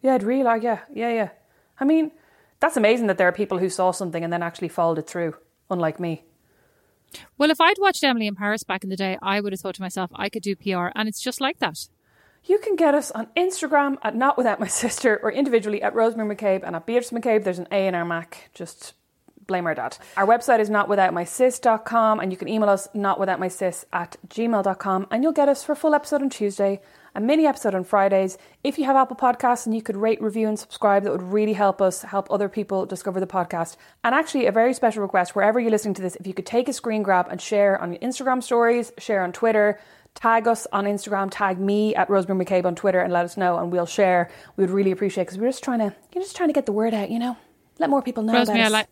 Yeah, 0.00 0.14
I'd 0.14 0.22
really 0.22 0.44
like, 0.44 0.62
yeah, 0.62 0.80
yeah, 0.92 1.12
yeah. 1.12 1.28
I 1.80 1.84
mean, 1.84 2.12
that's 2.60 2.76
amazing 2.76 3.06
that 3.08 3.18
there 3.18 3.28
are 3.28 3.32
people 3.32 3.58
who 3.58 3.68
saw 3.68 3.90
something 3.90 4.22
and 4.22 4.32
then 4.32 4.42
actually 4.42 4.68
followed 4.68 4.98
it 4.98 5.06
through, 5.06 5.34
unlike 5.70 5.98
me. 6.00 6.24
Well, 7.36 7.50
if 7.50 7.60
I'd 7.60 7.78
watched 7.78 8.04
Emily 8.04 8.26
in 8.26 8.34
Paris 8.34 8.64
back 8.64 8.84
in 8.84 8.90
the 8.90 8.96
day, 8.96 9.16
I 9.22 9.40
would 9.40 9.52
have 9.52 9.60
thought 9.60 9.76
to 9.76 9.82
myself, 9.82 10.10
I 10.14 10.28
could 10.28 10.42
do 10.42 10.54
PR, 10.54 10.88
and 10.94 11.08
it's 11.08 11.20
just 11.20 11.40
like 11.40 11.58
that. 11.58 11.88
You 12.44 12.58
can 12.58 12.76
get 12.76 12.94
us 12.94 13.10
on 13.10 13.28
Instagram 13.36 13.96
at 14.02 14.14
Not 14.14 14.36
Without 14.36 14.60
My 14.60 14.66
Sister 14.82 15.18
or 15.22 15.32
individually 15.32 15.82
at 15.82 15.94
Rosemary 15.94 16.36
McCabe 16.36 16.62
and 16.64 16.76
at 16.76 16.86
Beatrice 16.86 17.10
McCabe. 17.10 17.44
There's 17.44 17.58
an 17.58 17.68
A 17.70 17.86
in 17.86 17.94
our 17.94 18.04
Mac. 18.04 18.50
Just 18.54 18.94
blame 19.48 19.66
our 19.66 19.74
dad. 19.74 19.96
Our 20.18 20.26
website 20.26 20.60
is 20.60 20.68
notwithoutmysis.com 20.68 22.20
and 22.20 22.30
you 22.30 22.36
can 22.36 22.48
email 22.48 22.68
us 22.68 22.86
notwithoutmysis 22.88 23.86
at 23.94 24.16
gmail.com 24.28 25.06
and 25.10 25.22
you'll 25.22 25.32
get 25.32 25.48
us 25.48 25.64
for 25.64 25.72
a 25.72 25.76
full 25.76 25.94
episode 25.94 26.20
on 26.20 26.28
Tuesday, 26.28 26.82
a 27.14 27.20
mini 27.20 27.46
episode 27.46 27.74
on 27.74 27.82
Fridays. 27.82 28.36
If 28.62 28.78
you 28.78 28.84
have 28.84 28.94
Apple 28.94 29.16
Podcasts 29.16 29.64
and 29.64 29.74
you 29.74 29.80
could 29.80 29.96
rate, 29.96 30.20
review, 30.20 30.48
and 30.48 30.58
subscribe, 30.58 31.02
that 31.04 31.12
would 31.12 31.22
really 31.22 31.54
help 31.54 31.80
us 31.80 32.02
help 32.02 32.30
other 32.30 32.50
people 32.50 32.84
discover 32.84 33.20
the 33.20 33.26
podcast. 33.26 33.76
And 34.04 34.14
actually, 34.14 34.44
a 34.44 34.52
very 34.52 34.74
special 34.74 35.00
request 35.00 35.34
wherever 35.34 35.58
you're 35.58 35.70
listening 35.70 35.94
to 35.94 36.02
this, 36.02 36.16
if 36.16 36.26
you 36.26 36.34
could 36.34 36.46
take 36.46 36.68
a 36.68 36.74
screen 36.74 37.02
grab 37.02 37.28
and 37.30 37.40
share 37.40 37.80
on 37.80 37.92
your 37.92 38.00
Instagram 38.00 38.42
stories, 38.42 38.92
share 38.98 39.22
on 39.22 39.32
Twitter, 39.32 39.80
tag 40.14 40.46
us 40.46 40.66
on 40.74 40.84
Instagram, 40.84 41.28
tag 41.30 41.58
me 41.58 41.94
at 41.94 42.10
Rosemary 42.10 42.44
McCabe 42.44 42.66
on 42.66 42.74
Twitter, 42.74 43.00
and 43.00 43.14
let 43.14 43.24
us 43.24 43.38
know, 43.38 43.56
and 43.56 43.72
we'll 43.72 43.86
share. 43.86 44.30
We 44.56 44.64
would 44.64 44.70
really 44.70 44.90
appreciate 44.90 45.24
because 45.24 45.38
we're 45.38 45.48
just 45.48 45.64
trying 45.64 45.78
to, 45.78 45.96
you're 46.12 46.22
just 46.22 46.36
trying 46.36 46.50
to 46.50 46.52
get 46.52 46.66
the 46.66 46.72
word 46.72 46.92
out, 46.92 47.10
you 47.10 47.18
know, 47.18 47.38
let 47.78 47.88
more 47.88 48.02
people 48.02 48.22
know 48.22 48.34
Rosemary, 48.34 48.60
about 48.60 48.66
us. 48.66 48.72
like, 48.72 48.88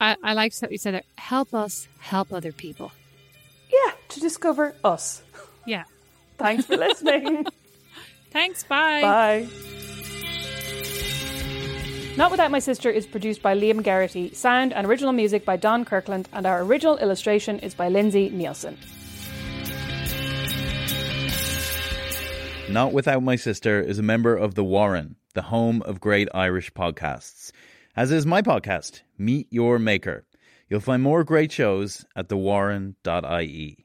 I, 0.00 0.16
I 0.22 0.32
like 0.32 0.54
what 0.60 0.72
you 0.72 0.78
said 0.78 0.94
there. 0.94 1.02
Help 1.18 1.52
us 1.54 1.86
help 1.98 2.32
other 2.32 2.52
people. 2.52 2.92
yeah, 3.70 3.92
to 4.08 4.20
discover 4.20 4.74
us. 4.82 5.22
Yeah. 5.66 5.84
Thanks 6.38 6.64
for 6.64 6.76
listening. 6.76 7.46
Thanks. 8.30 8.64
Bye. 8.64 9.02
Bye. 9.02 9.48
Not 12.16 12.30
Without 12.30 12.50
My 12.50 12.58
Sister 12.58 12.90
is 12.90 13.06
produced 13.06 13.42
by 13.42 13.54
Liam 13.56 13.82
Garrity, 13.82 14.32
sound 14.34 14.72
and 14.72 14.86
original 14.86 15.12
music 15.12 15.44
by 15.44 15.56
Don 15.56 15.84
Kirkland, 15.84 16.28
and 16.32 16.46
our 16.46 16.62
original 16.62 16.96
illustration 16.98 17.58
is 17.60 17.74
by 17.74 17.88
Lindsay 17.88 18.30
Nielsen. 18.30 18.76
Not 22.68 22.92
Without 22.92 23.22
My 23.22 23.36
Sister 23.36 23.80
is 23.80 23.98
a 23.98 24.02
member 24.02 24.36
of 24.36 24.54
The 24.54 24.64
Warren, 24.64 25.16
the 25.34 25.42
home 25.42 25.82
of 25.82 26.00
great 26.00 26.28
Irish 26.34 26.72
podcasts. 26.72 27.52
As 28.00 28.10
is 28.10 28.24
my 28.24 28.40
podcast, 28.40 29.02
Meet 29.18 29.48
Your 29.50 29.78
Maker. 29.78 30.24
You'll 30.70 30.80
find 30.80 31.02
more 31.02 31.22
great 31.22 31.52
shows 31.52 32.06
at 32.16 32.30
thewarren.ie. 32.30 33.84